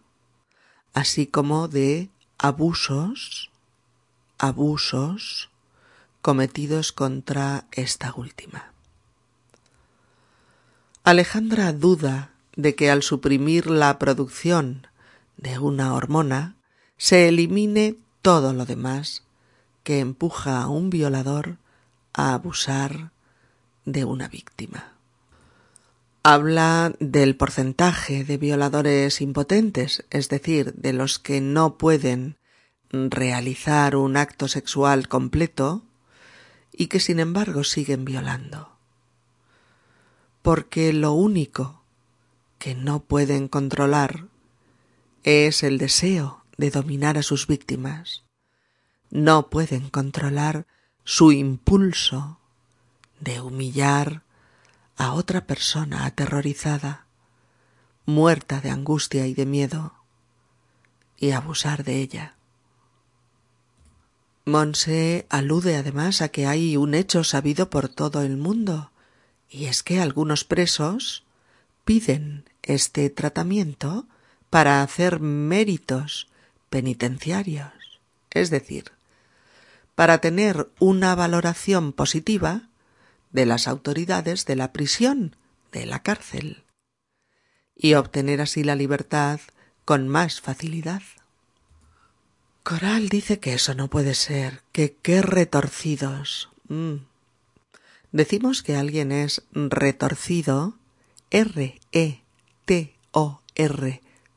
así 0.94 1.26
como 1.26 1.68
de 1.68 2.10
abusos, 2.38 3.50
abusos 4.38 5.50
cometidos 6.22 6.92
contra 6.92 7.66
esta 7.72 8.12
última. 8.14 8.72
Alejandra 11.04 11.72
duda 11.72 12.32
de 12.56 12.74
que 12.74 12.90
al 12.90 13.02
suprimir 13.02 13.70
la 13.70 13.98
producción 13.98 14.86
de 15.38 15.58
una 15.58 15.94
hormona 15.94 16.56
se 16.98 17.28
elimine 17.28 17.96
todo 18.20 18.52
lo 18.52 18.66
demás 18.66 19.22
que 19.84 20.00
empuja 20.00 20.60
a 20.60 20.68
un 20.68 20.90
violador 20.90 21.56
a 22.12 22.34
abusar 22.34 23.12
de 23.86 24.04
una 24.04 24.28
víctima. 24.28 24.92
Habla 26.22 26.92
del 26.98 27.36
porcentaje 27.36 28.24
de 28.24 28.36
violadores 28.36 29.22
impotentes, 29.22 30.04
es 30.10 30.28
decir, 30.28 30.74
de 30.74 30.92
los 30.92 31.18
que 31.18 31.40
no 31.40 31.78
pueden 31.78 32.36
realizar 32.90 33.96
un 33.96 34.16
acto 34.16 34.48
sexual 34.48 35.08
completo 35.08 35.82
y 36.72 36.88
que 36.88 37.00
sin 37.00 37.20
embargo 37.20 37.64
siguen 37.64 38.04
violando. 38.04 38.72
Porque 40.42 40.92
lo 40.92 41.12
único 41.12 41.82
que 42.58 42.74
no 42.74 43.00
pueden 43.00 43.48
controlar 43.48 44.24
es 45.24 45.62
el 45.62 45.78
deseo 45.78 46.44
de 46.56 46.70
dominar 46.70 47.18
a 47.18 47.22
sus 47.22 47.46
víctimas. 47.46 48.24
No 49.10 49.48
pueden 49.48 49.88
controlar 49.88 50.66
su 51.04 51.32
impulso 51.32 52.38
de 53.20 53.40
humillar 53.40 54.22
a 54.96 55.12
otra 55.12 55.46
persona 55.46 56.04
aterrorizada, 56.04 57.06
muerta 58.04 58.60
de 58.60 58.70
angustia 58.70 59.26
y 59.26 59.34
de 59.34 59.46
miedo, 59.46 59.94
y 61.16 61.30
abusar 61.30 61.84
de 61.84 62.00
ella. 62.00 62.34
Monse 64.44 65.26
alude 65.28 65.76
además 65.76 66.22
a 66.22 66.28
que 66.28 66.46
hay 66.46 66.76
un 66.76 66.94
hecho 66.94 67.22
sabido 67.22 67.70
por 67.70 67.88
todo 67.88 68.22
el 68.22 68.36
mundo, 68.36 68.90
y 69.48 69.66
es 69.66 69.82
que 69.82 70.00
algunos 70.00 70.44
presos 70.44 71.24
piden 71.84 72.44
este 72.62 73.08
tratamiento 73.10 74.06
para 74.50 74.82
hacer 74.82 75.20
méritos 75.20 76.28
penitenciarios, 76.70 78.00
es 78.30 78.50
decir, 78.50 78.92
para 79.94 80.18
tener 80.18 80.68
una 80.78 81.14
valoración 81.14 81.92
positiva 81.92 82.68
de 83.32 83.46
las 83.46 83.68
autoridades 83.68 84.46
de 84.46 84.56
la 84.56 84.72
prisión, 84.72 85.36
de 85.72 85.86
la 85.86 86.02
cárcel, 86.02 86.64
y 87.74 87.94
obtener 87.94 88.40
así 88.40 88.64
la 88.64 88.74
libertad 88.74 89.40
con 89.84 90.08
más 90.08 90.40
facilidad. 90.40 91.02
Coral 92.62 93.08
dice 93.08 93.38
que 93.38 93.54
eso 93.54 93.74
no 93.74 93.88
puede 93.88 94.14
ser, 94.14 94.62
que 94.72 94.94
qué 95.00 95.22
retorcidos. 95.22 96.50
Mm. 96.68 96.96
Decimos 98.12 98.62
que 98.62 98.76
alguien 98.76 99.12
es 99.12 99.42
retorcido, 99.52 100.76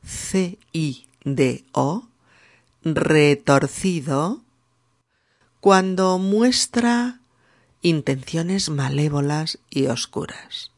R-E-T-O-R-C-I-D-O, 0.02 2.08
retorcido, 2.84 4.42
cuando 5.60 6.18
muestra 6.18 7.20
intenciones 7.82 8.68
malévolas 8.68 9.60
y 9.70 9.86
oscuras. 9.86 10.72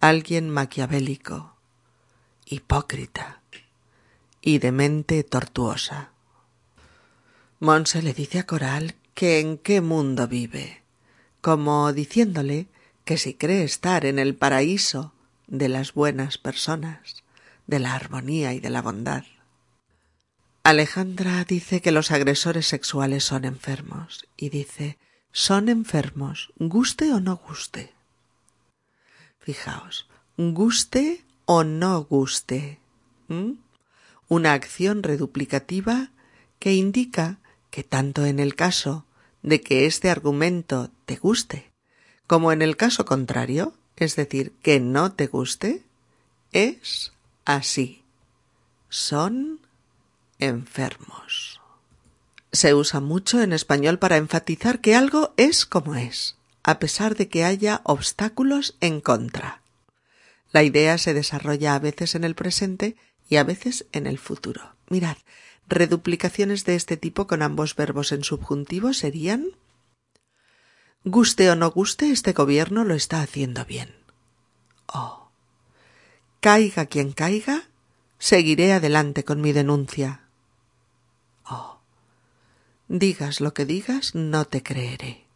Alguien 0.00 0.50
maquiavélico, 0.50 1.54
hipócrita 2.44 3.40
y 4.42 4.58
de 4.58 4.72
mente 4.72 5.24
tortuosa. 5.24 6.10
Monse 7.58 8.02
le 8.02 8.12
dice 8.12 8.40
a 8.40 8.46
Coral 8.46 8.96
que 9.14 9.40
en 9.40 9.56
qué 9.56 9.80
mundo 9.80 10.28
vive, 10.28 10.82
como 11.40 11.90
diciéndole 11.94 12.66
que 13.06 13.16
si 13.16 13.32
cree 13.32 13.64
estar 13.64 14.04
en 14.04 14.18
el 14.18 14.34
paraíso 14.34 15.14
de 15.46 15.70
las 15.70 15.94
buenas 15.94 16.36
personas, 16.36 17.24
de 17.66 17.78
la 17.78 17.94
armonía 17.94 18.52
y 18.52 18.60
de 18.60 18.70
la 18.70 18.82
bondad. 18.82 19.24
Alejandra 20.62 21.44
dice 21.44 21.80
que 21.80 21.92
los 21.92 22.10
agresores 22.10 22.66
sexuales 22.66 23.24
son 23.24 23.44
enfermos 23.44 24.26
y 24.36 24.48
dice 24.48 24.98
son 25.32 25.68
enfermos, 25.68 26.50
guste 26.56 27.12
o 27.12 27.20
no 27.20 27.36
guste. 27.36 27.92
Fijaos, 29.38 30.08
guste 30.38 31.24
o 31.44 31.62
no 31.62 32.02
guste. 32.04 32.80
Una 34.28 34.54
acción 34.54 35.02
reduplicativa 35.02 36.10
que 36.58 36.74
indica 36.74 37.38
que 37.70 37.84
tanto 37.84 38.24
en 38.24 38.40
el 38.40 38.54
caso 38.54 39.04
de 39.42 39.60
que 39.60 39.86
este 39.86 40.10
argumento 40.10 40.90
te 41.04 41.16
guste, 41.16 41.70
como 42.26 42.50
en 42.50 42.62
el 42.62 42.76
caso 42.76 43.04
contrario, 43.04 43.74
es 43.96 44.16
decir, 44.16 44.52
que 44.62 44.80
no 44.80 45.12
te 45.12 45.26
guste, 45.26 45.84
es 46.52 47.12
así. 47.46 48.02
Son 48.90 49.60
enfermos. 50.38 51.62
Se 52.52 52.74
usa 52.74 53.00
mucho 53.00 53.40
en 53.40 53.54
español 53.54 53.98
para 53.98 54.18
enfatizar 54.18 54.80
que 54.80 54.94
algo 54.94 55.32
es 55.38 55.64
como 55.64 55.94
es, 55.94 56.36
a 56.62 56.78
pesar 56.78 57.16
de 57.16 57.28
que 57.28 57.44
haya 57.44 57.80
obstáculos 57.84 58.76
en 58.80 59.00
contra. 59.00 59.62
La 60.52 60.62
idea 60.62 60.98
se 60.98 61.14
desarrolla 61.14 61.74
a 61.74 61.78
veces 61.78 62.14
en 62.14 62.24
el 62.24 62.34
presente 62.34 62.96
y 63.28 63.36
a 63.36 63.44
veces 63.44 63.86
en 63.92 64.06
el 64.06 64.18
futuro. 64.18 64.76
Mirad, 64.88 65.16
reduplicaciones 65.68 66.64
de 66.64 66.76
este 66.76 66.96
tipo 66.96 67.26
con 67.26 67.42
ambos 67.42 67.74
verbos 67.74 68.12
en 68.12 68.24
subjuntivo 68.24 68.92
serían 68.92 69.48
Guste 71.04 71.50
o 71.50 71.54
no 71.54 71.70
guste, 71.70 72.10
este 72.10 72.32
gobierno 72.32 72.82
lo 72.82 72.94
está 72.94 73.22
haciendo 73.22 73.64
bien. 73.64 73.94
Oh. 74.86 75.25
Caiga 76.46 76.86
quien 76.86 77.10
caiga, 77.10 77.64
seguiré 78.20 78.72
adelante 78.72 79.24
con 79.24 79.40
mi 79.40 79.50
denuncia. 79.50 80.20
Oh. 81.44 81.80
Digas 82.86 83.40
lo 83.40 83.52
que 83.52 83.64
digas, 83.64 84.14
no 84.14 84.44
te 84.44 84.62
creeré. 84.62 85.26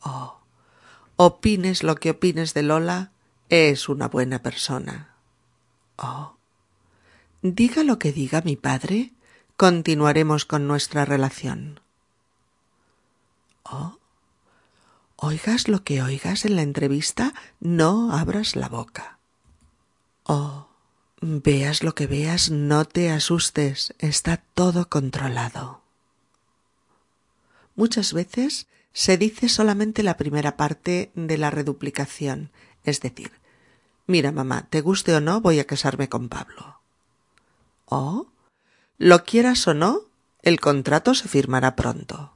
Oh. 0.00 0.38
Opines 1.16 1.82
lo 1.82 1.96
que 1.96 2.12
opines 2.12 2.54
de 2.54 2.62
Lola, 2.62 3.12
es 3.50 3.90
una 3.90 4.08
buena 4.08 4.38
persona. 4.38 5.14
Oh. 5.98 6.38
Diga 7.42 7.84
lo 7.84 7.98
que 7.98 8.12
diga 8.12 8.40
mi 8.46 8.56
padre, 8.56 9.12
continuaremos 9.58 10.46
con 10.46 10.66
nuestra 10.66 11.04
relación. 11.04 11.80
Oh. 13.62 13.98
Oigas 15.16 15.68
lo 15.68 15.84
que 15.84 16.00
oigas 16.00 16.46
en 16.46 16.56
la 16.56 16.62
entrevista, 16.62 17.34
no 17.60 18.10
abras 18.10 18.56
la 18.56 18.70
boca. 18.70 19.14
Oh. 20.24 20.68
Veas 21.26 21.82
lo 21.82 21.94
que 21.94 22.06
veas, 22.06 22.50
no 22.50 22.84
te 22.84 23.10
asustes, 23.10 23.94
está 23.98 24.36
todo 24.52 24.90
controlado. 24.90 25.80
Muchas 27.76 28.12
veces 28.12 28.66
se 28.92 29.16
dice 29.16 29.48
solamente 29.48 30.02
la 30.02 30.18
primera 30.18 30.58
parte 30.58 31.10
de 31.14 31.38
la 31.38 31.50
reduplicación, 31.50 32.50
es 32.84 33.00
decir, 33.00 33.32
mira 34.06 34.32
mamá, 34.32 34.66
te 34.68 34.82
guste 34.82 35.14
o 35.14 35.20
no, 35.20 35.40
voy 35.40 35.60
a 35.60 35.66
casarme 35.66 36.08
con 36.08 36.28
Pablo. 36.28 36.80
O, 37.86 38.28
lo 38.98 39.24
quieras 39.24 39.66
o 39.66 39.72
no, 39.72 40.02
el 40.42 40.60
contrato 40.60 41.14
se 41.14 41.28
firmará 41.28 41.74
pronto. 41.74 42.34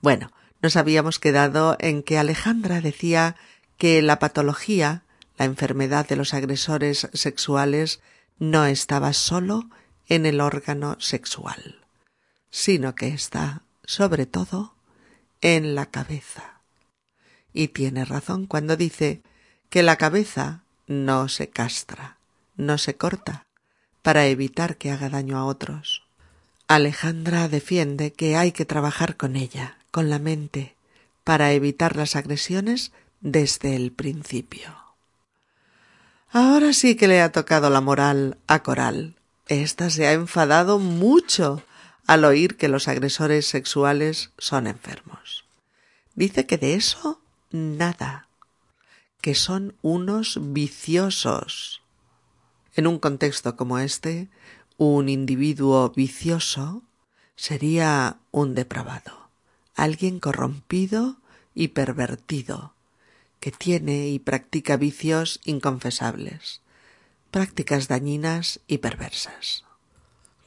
Bueno, 0.00 0.30
nos 0.62 0.76
habíamos 0.76 1.18
quedado 1.18 1.76
en 1.80 2.02
que 2.02 2.16
Alejandra 2.16 2.80
decía 2.80 3.36
que 3.76 4.02
la 4.02 4.18
patología, 4.18 5.03
la 5.36 5.44
enfermedad 5.44 6.06
de 6.08 6.16
los 6.16 6.34
agresores 6.34 7.08
sexuales, 7.12 8.00
no 8.38 8.66
estaba 8.66 9.12
solo 9.12 9.68
en 10.08 10.26
el 10.26 10.40
órgano 10.40 10.96
sexual, 11.00 11.84
sino 12.50 12.94
que 12.94 13.08
está, 13.08 13.62
sobre 13.84 14.26
todo, 14.26 14.74
en 15.40 15.74
la 15.74 15.86
cabeza. 15.86 16.60
Y 17.52 17.68
tiene 17.68 18.04
razón 18.04 18.46
cuando 18.46 18.76
dice 18.76 19.22
que 19.70 19.82
la 19.82 19.96
cabeza 19.96 20.62
no 20.86 21.28
se 21.28 21.48
castra, 21.48 22.18
no 22.56 22.78
se 22.78 22.96
corta, 22.96 23.46
para 24.02 24.26
evitar 24.26 24.76
que 24.76 24.90
haga 24.90 25.08
daño 25.08 25.38
a 25.38 25.44
otros. 25.44 26.02
Alejandra 26.68 27.48
defiende 27.48 28.12
que 28.12 28.36
hay 28.36 28.52
que 28.52 28.64
trabajar 28.64 29.16
con 29.16 29.36
ella, 29.36 29.78
con 29.90 30.10
la 30.10 30.18
mente, 30.18 30.76
para 31.24 31.52
evitar 31.52 31.96
las 31.96 32.16
agresiones 32.16 32.92
desde 33.20 33.76
el 33.76 33.92
principio. 33.92 34.83
Ahora 36.36 36.72
sí 36.72 36.96
que 36.96 37.06
le 37.06 37.20
ha 37.22 37.30
tocado 37.30 37.70
la 37.70 37.80
moral 37.80 38.38
a 38.48 38.64
Coral. 38.64 39.14
Esta 39.46 39.88
se 39.88 40.08
ha 40.08 40.14
enfadado 40.14 40.80
mucho 40.80 41.62
al 42.08 42.24
oír 42.24 42.56
que 42.56 42.66
los 42.66 42.88
agresores 42.88 43.46
sexuales 43.46 44.32
son 44.36 44.66
enfermos. 44.66 45.44
Dice 46.16 46.44
que 46.44 46.58
de 46.58 46.74
eso 46.74 47.20
nada, 47.52 48.26
que 49.20 49.36
son 49.36 49.76
unos 49.80 50.40
viciosos. 50.52 51.82
En 52.74 52.88
un 52.88 52.98
contexto 52.98 53.54
como 53.54 53.78
este, 53.78 54.28
un 54.76 55.08
individuo 55.08 55.92
vicioso 55.94 56.82
sería 57.36 58.16
un 58.32 58.56
depravado, 58.56 59.28
alguien 59.76 60.18
corrompido 60.18 61.18
y 61.54 61.68
pervertido, 61.68 62.73
que 63.44 63.52
tiene 63.52 64.08
y 64.08 64.20
practica 64.20 64.78
vicios 64.78 65.38
inconfesables, 65.44 66.62
prácticas 67.30 67.88
dañinas 67.88 68.60
y 68.66 68.78
perversas. 68.78 69.66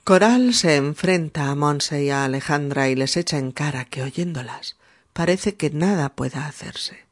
Coral 0.03 0.55
se 0.55 0.77
enfrenta 0.77 1.51
a 1.51 1.53
Monse 1.53 2.05
y 2.05 2.09
a 2.09 2.23
Alejandra 2.23 2.89
y 2.89 2.95
les 2.95 3.15
echa 3.15 3.37
en 3.37 3.51
cara 3.51 3.85
que 3.85 4.01
oyéndolas 4.01 4.77
parece 5.13 5.53
que 5.53 5.69
nada 5.69 6.15
pueda 6.15 6.47
hacerse. 6.47 7.05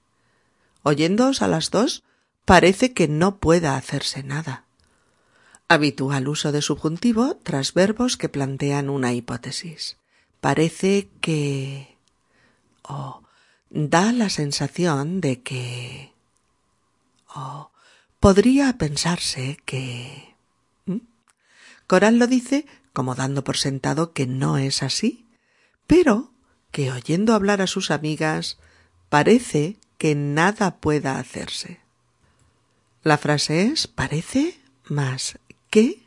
Oyéndoos 0.82 1.44
a 1.44 1.48
las 1.48 1.70
dos 1.70 2.02
parece 2.46 2.96
que 2.96 3.08
no 3.08 3.38
pueda 3.38 3.78
hacerse 3.78 4.24
nada. 4.24 4.66
Habitual 5.68 6.28
uso 6.28 6.52
de 6.52 6.64
subjuntivo 6.64 7.38
tras 7.44 7.76
verbos 7.76 8.18
que 8.18 8.28
plantean 8.28 8.90
una 8.90 9.14
hipótesis. 9.14 9.98
Parece 10.42 11.10
que... 11.22 11.96
o 12.82 13.25
da 13.76 14.14
la 14.14 14.30
sensación 14.30 15.20
de 15.20 15.42
que... 15.42 16.14
o 17.28 17.72
podría 18.20 18.78
pensarse 18.78 19.60
que... 19.66 20.34
Coral 21.86 22.18
lo 22.18 22.26
dice 22.26 22.66
como 22.94 23.14
dando 23.14 23.44
por 23.44 23.58
sentado 23.58 24.14
que 24.14 24.26
no 24.26 24.58
es 24.58 24.82
así, 24.82 25.28
pero 25.86 26.32
que 26.72 26.92
oyendo 26.92 27.34
hablar 27.34 27.62
a 27.62 27.68
sus 27.68 27.92
amigas 27.92 28.58
parece 29.10 29.78
que 29.98 30.16
nada 30.16 30.78
pueda 30.78 31.20
hacerse. 31.20 31.82
La 33.04 33.18
frase 33.18 33.66
es 33.66 33.88
parece 33.88 34.58
más 34.86 35.38
que 35.70 36.02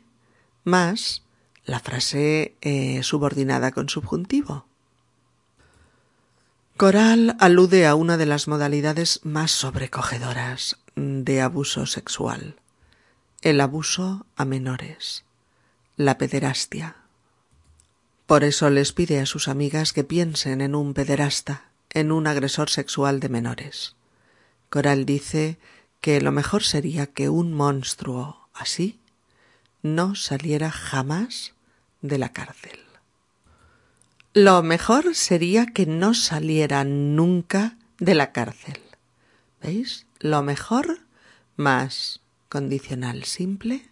más 0.63 1.21
la 1.65 1.79
frase 1.79 2.55
eh, 2.61 3.03
subordinada 3.03 3.71
con 3.71 3.87
subjuntivo. 3.87 4.68
Coral 6.79 7.35
alude 7.41 7.87
a 7.87 7.95
una 7.95 8.15
de 8.15 8.25
las 8.25 8.47
modalidades 8.47 9.19
más 9.23 9.51
sobrecogedoras 9.51 10.77
de 10.95 11.41
abuso 11.41 11.85
sexual, 11.85 12.55
el 13.41 13.59
abuso 13.59 14.25
a 14.37 14.45
menores 14.45 15.25
la 15.97 16.17
pederastia. 16.17 16.95
Por 18.27 18.45
eso 18.45 18.69
les 18.69 18.93
pide 18.93 19.19
a 19.19 19.25
sus 19.25 19.49
amigas 19.49 19.91
que 19.91 20.05
piensen 20.05 20.61
en 20.61 20.73
un 20.73 20.93
pederasta, 20.93 21.65
en 21.89 22.13
un 22.13 22.27
agresor 22.27 22.69
sexual 22.69 23.19
de 23.19 23.27
menores. 23.27 23.97
Coral 24.69 25.05
dice 25.05 25.59
que 25.99 26.21
lo 26.21 26.31
mejor 26.31 26.63
sería 26.63 27.07
que 27.07 27.27
un 27.27 27.53
monstruo 27.53 28.47
así 28.53 29.01
no 29.81 30.15
saliera 30.15 30.71
jamás 30.71 31.55
de 32.01 32.19
la 32.19 32.31
cárcel. 32.31 32.88
Lo 34.33 34.61
mejor 34.63 35.15
sería 35.15 35.65
que 35.65 35.85
no 35.85 36.13
saliera 36.13 36.83
nunca 36.83 37.77
de 37.99 38.15
la 38.15 38.31
cárcel. 38.31 38.79
¿Veis? 39.61 40.05
Lo 40.19 40.43
mejor 40.43 40.99
más 41.55 42.21
condicional 42.47 43.23
simple 43.25 43.89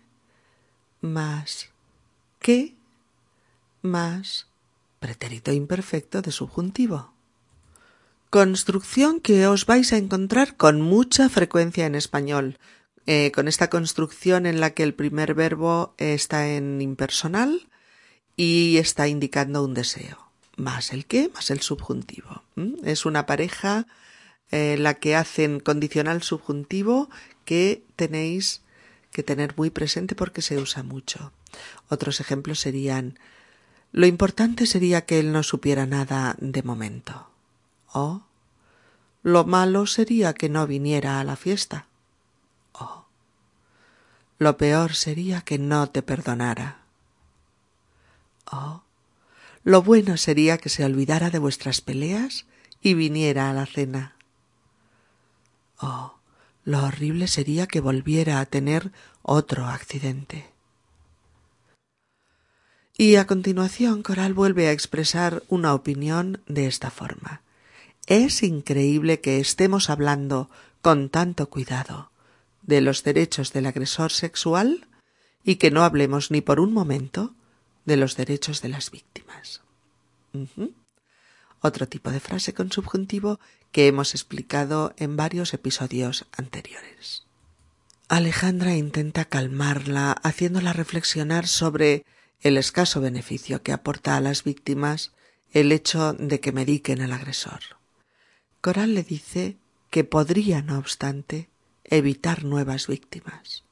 más 1.01 1.69
que 2.39 2.75
más 3.81 4.47
pretérito 4.99 5.51
imperfecto 5.51 6.21
de 6.21 6.31
subjuntivo. 6.31 7.13
Construcción 8.29 9.21
que 9.21 9.47
os 9.47 9.65
vais 9.65 9.93
a 9.93 9.97
encontrar 9.97 10.57
con 10.57 10.81
mucha 10.81 11.29
frecuencia 11.29 11.85
en 11.85 11.95
español, 11.95 12.57
eh, 13.05 13.31
con 13.31 13.47
esta 13.47 13.69
construcción 13.69 14.45
en 14.45 14.59
la 14.59 14.71
que 14.71 14.83
el 14.83 14.93
primer 14.93 15.33
verbo 15.33 15.93
está 15.97 16.49
en 16.49 16.81
impersonal 16.81 17.67
y 18.35 18.77
está 18.77 19.07
indicando 19.07 19.63
un 19.63 19.73
deseo, 19.73 20.26
más 20.57 20.91
el 20.91 21.05
qué, 21.05 21.29
más 21.33 21.49
el 21.49 21.61
subjuntivo. 21.61 22.43
Es 22.83 23.05
una 23.05 23.25
pareja 23.25 23.87
eh, 24.51 24.75
la 24.77 24.95
que 24.95 25.15
hacen 25.15 25.59
condicional 25.59 26.21
subjuntivo 26.23 27.09
que 27.45 27.83
tenéis 27.95 28.61
que 29.11 29.23
tener 29.23 29.53
muy 29.55 29.69
presente 29.69 30.15
porque 30.15 30.41
se 30.41 30.57
usa 30.57 30.83
mucho. 30.83 31.31
Otros 31.89 32.19
ejemplos 32.19 32.59
serían 32.59 33.17
lo 33.91 34.05
importante 34.05 34.65
sería 34.65 35.05
que 35.05 35.19
él 35.19 35.31
no 35.31 35.43
supiera 35.43 35.85
nada 35.85 36.35
de 36.39 36.61
momento. 36.61 37.29
O 37.93 38.23
lo 39.23 39.45
malo 39.45 39.87
sería 39.87 40.33
que 40.33 40.49
no 40.49 40.67
viniera 40.67 41.19
a 41.19 41.23
la 41.23 41.35
fiesta. 41.35 41.87
O 42.73 43.05
lo 44.39 44.57
peor 44.57 44.93
sería 44.93 45.41
que 45.41 45.57
no 45.57 45.89
te 45.89 46.01
perdonara. 46.01 46.81
O 48.51 48.83
lo 49.67 49.81
bueno 49.81 50.15
sería 50.15 50.57
que 50.57 50.69
se 50.69 50.85
olvidara 50.85 51.29
de 51.29 51.39
vuestras 51.39 51.81
peleas 51.81 52.45
y 52.81 52.93
viniera 52.93 53.49
a 53.49 53.53
la 53.53 53.65
cena. 53.65 54.15
Oh, 55.77 56.19
lo 56.63 56.85
horrible 56.85 57.27
sería 57.27 57.67
que 57.67 57.81
volviera 57.81 58.39
a 58.39 58.45
tener 58.45 58.93
otro 59.23 59.65
accidente. 59.65 60.49
Y 62.97 63.17
a 63.17 63.27
continuación 63.27 64.03
Coral 64.03 64.33
vuelve 64.33 64.69
a 64.69 64.71
expresar 64.71 65.43
una 65.49 65.73
opinión 65.73 66.41
de 66.47 66.67
esta 66.67 66.89
forma. 66.89 67.41
Es 68.05 68.43
increíble 68.43 69.19
que 69.19 69.41
estemos 69.41 69.89
hablando 69.89 70.49
con 70.81 71.09
tanto 71.09 71.49
cuidado 71.49 72.09
de 72.61 72.79
los 72.79 73.03
derechos 73.03 73.51
del 73.51 73.65
agresor 73.65 74.13
sexual 74.13 74.87
y 75.43 75.55
que 75.55 75.71
no 75.71 75.83
hablemos 75.83 76.31
ni 76.31 76.39
por 76.39 76.61
un 76.61 76.71
momento 76.71 77.33
de 77.87 77.97
los 77.97 78.17
derechos 78.17 78.61
de 78.61 78.69
las 78.69 78.91
víctimas. 78.91 79.61
Otro 81.61 81.87
tipo 81.87 82.11
de 82.11 82.19
frase 82.19 82.53
con 82.53 82.71
subjuntivo 82.71 83.39
que 83.71 83.87
hemos 83.87 84.13
explicado 84.13 84.93
en 84.97 85.15
varios 85.15 85.53
episodios 85.53 86.27
anteriores. 86.33 87.23
Alejandra 88.09 88.75
intenta 88.75 89.25
calmarla, 89.25 90.11
haciéndola 90.11 90.73
reflexionar 90.73 91.47
sobre 91.47 92.05
el 92.41 92.57
escaso 92.57 93.01
beneficio 93.01 93.63
que 93.63 93.71
aporta 93.71 94.15
a 94.15 94.21
las 94.21 94.43
víctimas 94.43 95.13
el 95.51 95.71
hecho 95.71 96.13
de 96.13 96.39
que 96.39 96.51
mediquen 96.51 97.01
al 97.01 97.13
agresor. 97.13 97.61
Coral 98.61 98.93
le 98.95 99.03
dice 99.03 99.57
que 99.89 100.03
podría, 100.03 100.61
no 100.61 100.77
obstante, 100.77 101.49
evitar 101.85 102.43
nuevas 102.43 102.87
víctimas. 102.87 103.63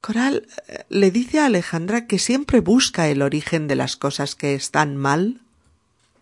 Coral 0.00 0.46
le 0.88 1.10
dice 1.10 1.40
a 1.40 1.46
Alejandra 1.46 2.06
que 2.06 2.18
siempre 2.18 2.60
busca 2.60 3.08
el 3.08 3.22
origen 3.22 3.66
de 3.66 3.74
las 3.74 3.96
cosas 3.96 4.34
que 4.34 4.54
están 4.54 4.96
mal, 4.96 5.40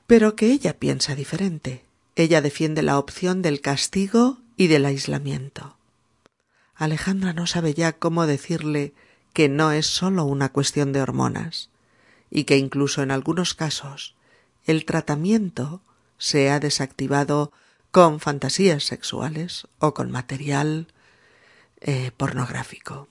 pero 0.06 0.34
que 0.34 0.50
ella 0.50 0.78
piensa 0.78 1.14
diferente. 1.14 1.84
Ella 2.14 2.40
defiende 2.40 2.82
la 2.82 2.98
opción 2.98 3.42
del 3.42 3.60
castigo 3.60 4.38
y 4.56 4.68
del 4.68 4.86
aislamiento. 4.86 5.76
Alejandra 6.74 7.32
no 7.32 7.46
sabe 7.46 7.74
ya 7.74 7.92
cómo 7.92 8.26
decirle 8.26 8.94
que 9.32 9.48
no 9.48 9.72
es 9.72 9.86
sólo 9.86 10.24
una 10.24 10.50
cuestión 10.50 10.92
de 10.92 11.02
hormonas 11.02 11.68
y 12.30 12.44
que 12.44 12.56
incluso 12.56 13.02
en 13.02 13.10
algunos 13.10 13.54
casos 13.54 14.14
el 14.64 14.84
tratamiento 14.84 15.82
se 16.18 16.50
ha 16.50 16.58
desactivado 16.60 17.52
con 17.90 18.20
fantasías 18.20 18.84
sexuales 18.84 19.68
o 19.78 19.94
con 19.94 20.10
material 20.10 20.88
eh, 21.80 22.10
pornográfico. 22.16 23.08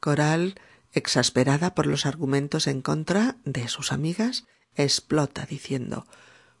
Coral, 0.00 0.60
exasperada 0.92 1.74
por 1.74 1.86
los 1.86 2.06
argumentos 2.06 2.66
en 2.66 2.82
contra 2.82 3.36
de 3.44 3.68
sus 3.68 3.92
amigas, 3.92 4.46
explota 4.74 5.46
diciendo 5.46 6.06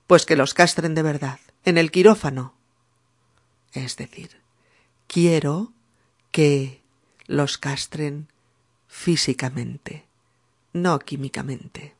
Pues 0.06 0.26
que 0.26 0.36
los 0.36 0.54
castren 0.54 0.94
de 0.94 1.02
verdad, 1.02 1.40
en 1.64 1.78
el 1.78 1.90
quirófano. 1.90 2.54
Es 3.72 3.96
decir, 3.96 4.30
quiero 5.06 5.72
que 6.30 6.80
los 7.26 7.58
castren 7.58 8.28
físicamente, 8.86 10.06
no 10.72 10.98
químicamente. 10.98 11.94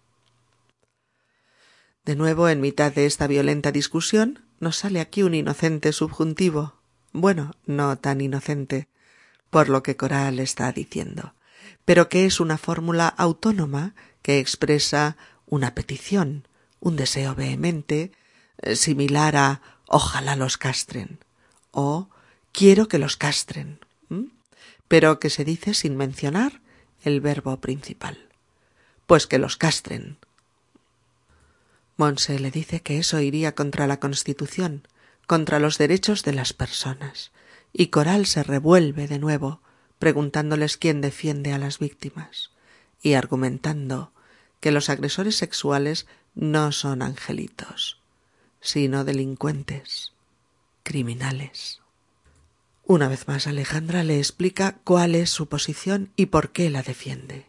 De 2.05 2.17
nuevo, 2.17 2.49
en 2.49 2.61
mitad 2.63 2.91
de 2.93 3.05
esta 3.05 3.27
violenta 3.27 3.71
discusión, 3.71 4.43
nos 4.61 4.77
sale 4.77 5.01
aquí 5.01 5.23
un 5.23 5.35
inocente 5.35 5.93
subjuntivo. 5.93 6.75
Bueno, 7.13 7.53
no 7.67 7.99
tan 7.99 8.23
inocente, 8.23 8.89
por 9.51 9.69
lo 9.69 9.83
que 9.83 9.97
Coral 9.97 10.39
está 10.39 10.73
diciendo, 10.73 11.35
pero 11.85 12.09
que 12.09 12.27
es 12.27 12.41
una 12.41 12.59
fórmula 12.59 13.09
autónoma 13.09 13.95
que 14.23 14.39
expresa 14.39 15.17
una 15.47 15.75
petición, 15.75 16.47
un 16.81 16.97
deseo 16.97 17.35
vehemente, 17.35 18.13
eh, 18.59 18.77
similar 18.77 19.37
a 19.37 19.63
ojalá 19.87 20.37
los 20.37 20.59
castren 20.59 21.19
o 21.71 22.09
quiero 22.53 22.89
que 22.89 22.99
los 22.99 23.17
castren, 23.17 23.81
pero 24.89 25.21
que 25.21 25.31
se 25.31 25.45
dice 25.45 25.75
sin 25.75 25.97
mencionar 25.97 26.61
el 27.03 27.21
verbo 27.21 27.61
principal. 27.61 28.29
Pues 29.07 29.27
que 29.27 29.39
los 29.39 29.57
castren. 29.57 30.19
Monse 31.97 32.39
le 32.39 32.51
dice 32.51 32.81
que 32.81 32.99
eso 32.99 33.21
iría 33.21 33.55
contra 33.55 33.87
la 33.87 34.01
Constitución, 34.01 34.87
contra 35.27 35.59
los 35.59 35.79
derechos 35.79 36.23
de 36.23 36.33
las 36.33 36.53
personas, 36.53 37.33
y 37.73 37.89
Coral 37.89 38.27
se 38.27 38.43
revuelve 38.43 39.09
de 39.09 39.19
nuevo, 39.19 39.61
preguntándoles 39.99 40.77
quién 40.77 41.01
defiende 41.01 41.53
a 41.53 41.59
las 41.59 41.79
víctimas, 41.79 42.51
y 43.03 43.15
argumentando 43.15 44.13
que 44.61 44.73
los 44.73 44.89
agresores 44.91 45.37
sexuales 45.37 46.07
no 46.35 46.73
son 46.73 47.03
angelitos, 47.03 48.01
sino 48.61 49.05
delincuentes, 49.05 50.13
criminales. 50.83 51.81
Una 52.85 53.09
vez 53.09 53.29
más 53.29 53.47
Alejandra 53.47 54.03
le 54.03 54.19
explica 54.19 54.79
cuál 54.85 55.15
es 55.15 55.31
su 55.31 55.47
posición 55.47 56.11
y 56.17 56.27
por 56.27 56.51
qué 56.51 56.71
la 56.71 56.83
defiende. 56.83 57.47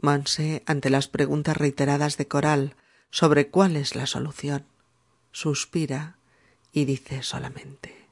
Monse, 0.00 0.62
ante 0.66 0.88
las 0.88 1.08
preguntas 1.08 1.56
reiteradas 1.56 2.16
de 2.16 2.28
Coral 2.28 2.76
sobre 3.10 3.48
cuál 3.48 3.76
es 3.76 3.96
la 3.96 4.06
solución, 4.06 4.64
suspira 5.32 6.16
y 6.72 6.84
dice 6.84 7.22
solamente 7.22 8.05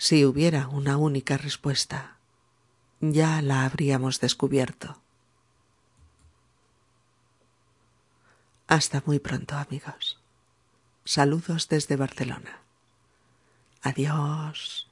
si 0.00 0.24
hubiera 0.24 0.66
una 0.66 0.96
única 0.96 1.36
respuesta, 1.36 2.16
ya 3.00 3.42
la 3.42 3.66
habríamos 3.66 4.18
descubierto. 4.18 4.96
Hasta 8.66 9.02
muy 9.04 9.18
pronto, 9.18 9.56
amigos. 9.56 10.18
Saludos 11.04 11.68
desde 11.68 11.96
Barcelona. 11.96 12.62
Adiós. 13.82 14.89